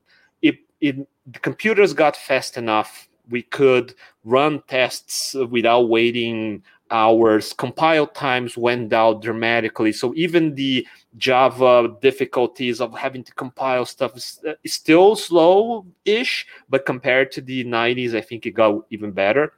[0.43, 0.97] it, it
[1.27, 3.95] the computers got fast enough we could
[4.25, 6.63] run tests without waiting
[6.93, 9.93] hours compile times went down dramatically.
[9.93, 10.87] So even the
[11.17, 17.63] java difficulties of having to compile stuff is, uh, still slow-ish but compared to the
[17.65, 19.53] 90s i think it got even better.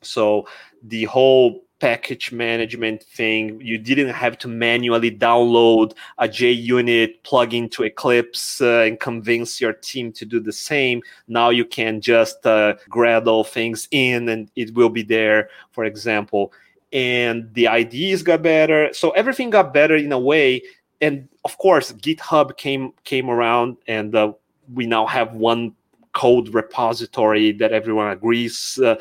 [0.00, 0.46] So
[0.82, 7.82] the whole package management thing you didn't have to manually download a junit plug into
[7.82, 11.02] eclipse uh, and convince your team to do the same.
[11.26, 15.50] Now you can just uh, gradle things in and it will be there.
[15.72, 16.52] For example
[16.94, 18.94] and the IDs got better.
[18.94, 20.62] So everything got better in a way.
[21.00, 24.32] And of course, GitHub came came around, and uh,
[24.72, 25.74] we now have one
[26.12, 28.78] code repository that everyone agrees.
[28.82, 28.94] Uh,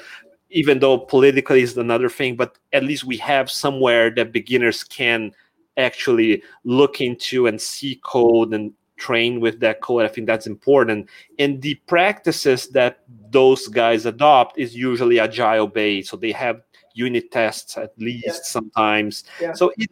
[0.49, 5.31] even though politically is another thing, but at least we have somewhere that beginners can
[5.77, 10.03] actually look into and see code and train with that code.
[10.03, 11.09] I think that's important.
[11.39, 12.99] And the practices that
[13.31, 16.11] those guys adopt is usually agile based.
[16.11, 16.61] So they have
[16.93, 18.33] unit tests at least yeah.
[18.43, 19.23] sometimes.
[19.41, 19.53] Yeah.
[19.53, 19.89] So it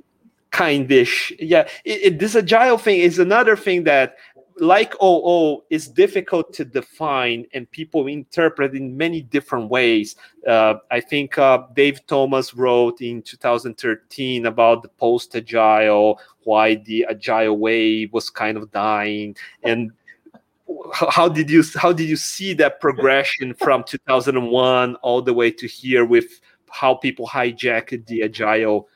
[0.52, 1.32] kindish.
[1.40, 1.68] Yeah.
[1.86, 4.18] It, it, this agile thing is another thing that
[4.57, 10.15] like OO is difficult to define and people interpret in many different ways.
[10.48, 17.07] Uh, I think uh, Dave Thomas wrote in 2013 about the post agile, why the
[17.10, 19.91] agile way was kind of dying, and
[21.10, 25.68] how did you how did you see that progression from 2001 all the way to
[25.68, 26.40] here with
[26.72, 28.88] how people hijacked the agile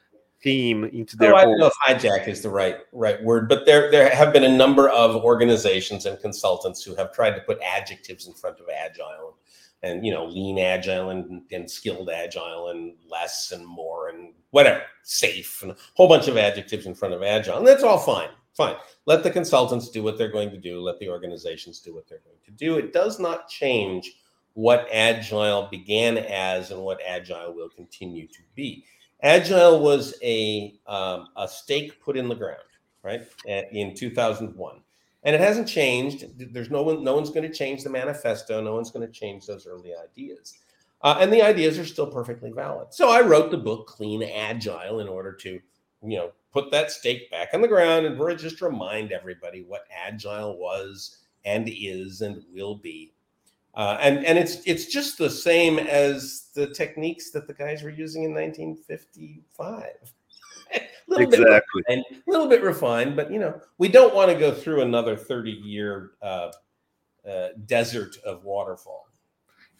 [0.41, 1.33] theme into their.
[1.33, 4.31] Oh, I don't know if hijack is the right right word, but there there have
[4.31, 8.59] been a number of organizations and consultants who have tried to put adjectives in front
[8.59, 9.37] of agile,
[9.83, 14.81] and you know, lean agile and, and scaled agile and less and more and whatever,
[15.03, 18.29] safe and a whole bunch of adjectives in front of agile, and that's all fine.
[18.55, 18.75] Fine.
[19.05, 20.79] Let the consultants do what they're going to do.
[20.79, 22.77] Let the organizations do what they're going to do.
[22.77, 24.13] It does not change
[24.55, 28.83] what agile began as and what agile will continue to be
[29.25, 32.59] Agile was a um, a stake put in the ground,
[33.01, 34.81] right, in 2001,
[35.23, 36.25] and it hasn't changed.
[36.53, 38.61] There's no one, no one's going to change the manifesto.
[38.61, 40.59] No one's going to change those early ideas,
[41.01, 42.93] uh, and the ideas are still perfectly valid.
[42.93, 47.31] So I wrote the book Clean Agile in order to, you know, put that stake
[47.31, 52.75] back on the ground and just remind everybody what agile was and is and will
[52.75, 53.11] be
[53.75, 57.89] uh, and and it's it's just the same as the techniques that the guys were
[57.89, 59.83] using in 1955.
[60.73, 61.83] a little exactly.
[61.87, 64.81] bit refined, a little bit refined, but you know we don't want to go through
[64.81, 66.51] another 30 year uh,
[67.29, 69.07] uh, desert of waterfall.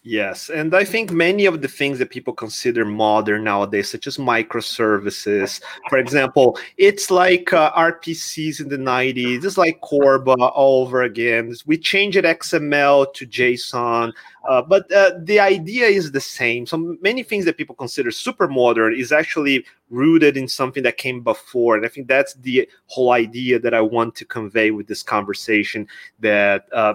[0.08, 4.18] Yes, and I think many of the things that people consider modern nowadays, such as
[4.18, 11.02] microservices, for example, it's like uh, RPCs in the 90s, it's like Corba all over
[11.02, 11.52] again.
[11.66, 14.14] We changed XML to JSON,
[14.48, 16.68] uh, but uh, the idea is the same.
[16.68, 21.22] So many things that people consider super modern is actually rooted in something that came
[21.22, 21.78] before.
[21.78, 25.88] And I think that's the whole idea that I want to convey with this conversation
[26.20, 26.94] that uh,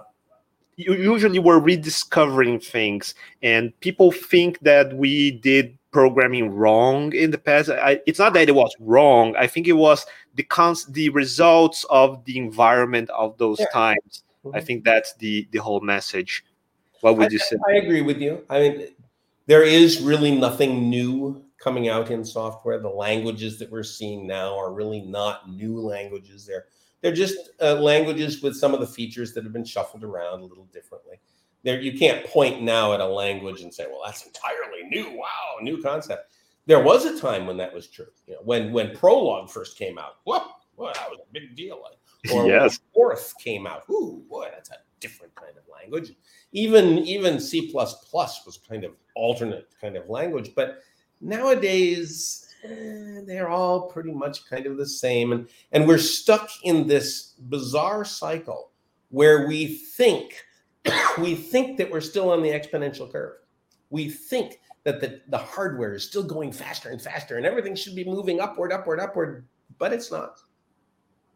[0.89, 7.71] usually we're rediscovering things and people think that we did programming wrong in the past.
[7.71, 9.35] I, it's not that it was wrong.
[9.37, 13.67] I think it was the cons- the results of the environment of those yeah.
[13.73, 14.23] times.
[14.45, 14.57] Mm-hmm.
[14.57, 16.45] i think that's the the whole message.
[17.03, 17.57] What would I, you say?
[17.69, 18.45] I agree with you.
[18.49, 18.89] I mean
[19.47, 22.79] there is really nothing new coming out in software.
[22.79, 26.47] The languages that we're seeing now are really not new languages.
[26.47, 26.67] They're
[27.01, 30.45] they're just uh, languages with some of the features that have been shuffled around a
[30.45, 31.21] little differently.
[31.63, 35.17] There, you can't point now at a language and say, "Well, that's entirely new.
[35.17, 36.33] Wow, new concept."
[36.67, 38.07] There was a time when that was true.
[38.27, 40.43] You know, when when Prolog first came out, whoa,
[40.77, 41.83] well, that was a big deal.
[42.35, 42.81] Or yes.
[42.93, 46.13] Forth came out, ooh, boy, that's a different kind of language.
[46.53, 50.83] Even even C was kind of alternate kind of language, but
[51.23, 55.33] nowadays eh, they're all pretty much kind of the same.
[55.33, 58.71] And, and we're stuck in this bizarre cycle
[59.11, 60.35] where we think
[61.19, 63.37] we think that we're still on the exponential curve.
[63.91, 67.95] We think that the, the hardware is still going faster and faster and everything should
[67.95, 69.47] be moving upward, upward, upward,
[69.79, 70.39] but it's not.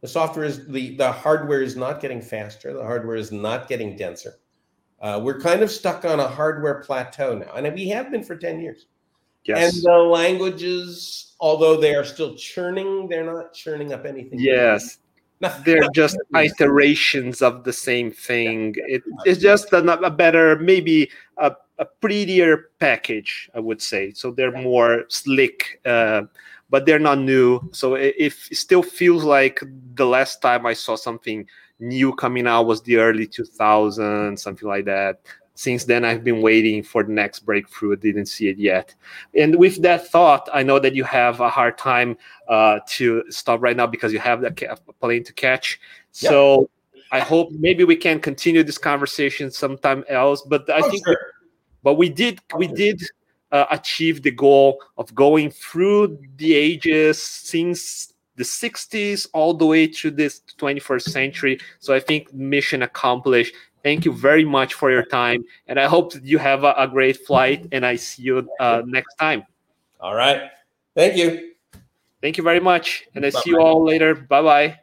[0.00, 2.72] The software is the, the hardware is not getting faster.
[2.72, 4.34] The hardware is not getting denser.
[5.00, 8.36] Uh, we're kind of stuck on a hardware plateau now, and we have been for
[8.36, 8.86] 10 years.
[9.44, 9.74] Yes.
[9.74, 14.38] And the languages, although they are still churning, they're not churning up anything.
[14.38, 14.98] Yes.
[15.64, 18.74] they're just iterations of the same thing.
[18.76, 24.12] It, it's just a, a better, maybe a, a, prettier package, I would say.
[24.12, 26.22] So they're more slick, uh,
[26.70, 27.60] but they're not new.
[27.72, 29.62] So it, it still feels like
[29.94, 31.46] the last time I saw something
[31.80, 35.20] new coming out was the early 2000s, something like that
[35.54, 37.92] since then i've been waiting for the next breakthrough.
[37.92, 38.94] I didn't see it yet.
[39.38, 42.16] And with that thought i know that you have a hard time
[42.48, 44.50] uh, to stop right now because you have the
[45.00, 45.80] plane to catch.
[46.20, 46.30] Yep.
[46.30, 46.70] so
[47.10, 51.18] i hope maybe we can continue this conversation sometime else but i oh, think sure.
[51.82, 53.02] but we did we did
[53.54, 59.86] uh, achieve the goal of going through the ages since the 60s all the way
[59.86, 61.60] to this 21st century.
[61.78, 65.44] So i think mission accomplished Thank you very much for your time.
[65.68, 69.14] And I hope you have a, a great flight and I see you uh, next
[69.16, 69.44] time.
[70.00, 70.50] All right.
[70.96, 71.52] Thank you.
[72.22, 73.04] Thank you very much.
[73.14, 74.14] And I see you all later.
[74.14, 74.78] Bye bye.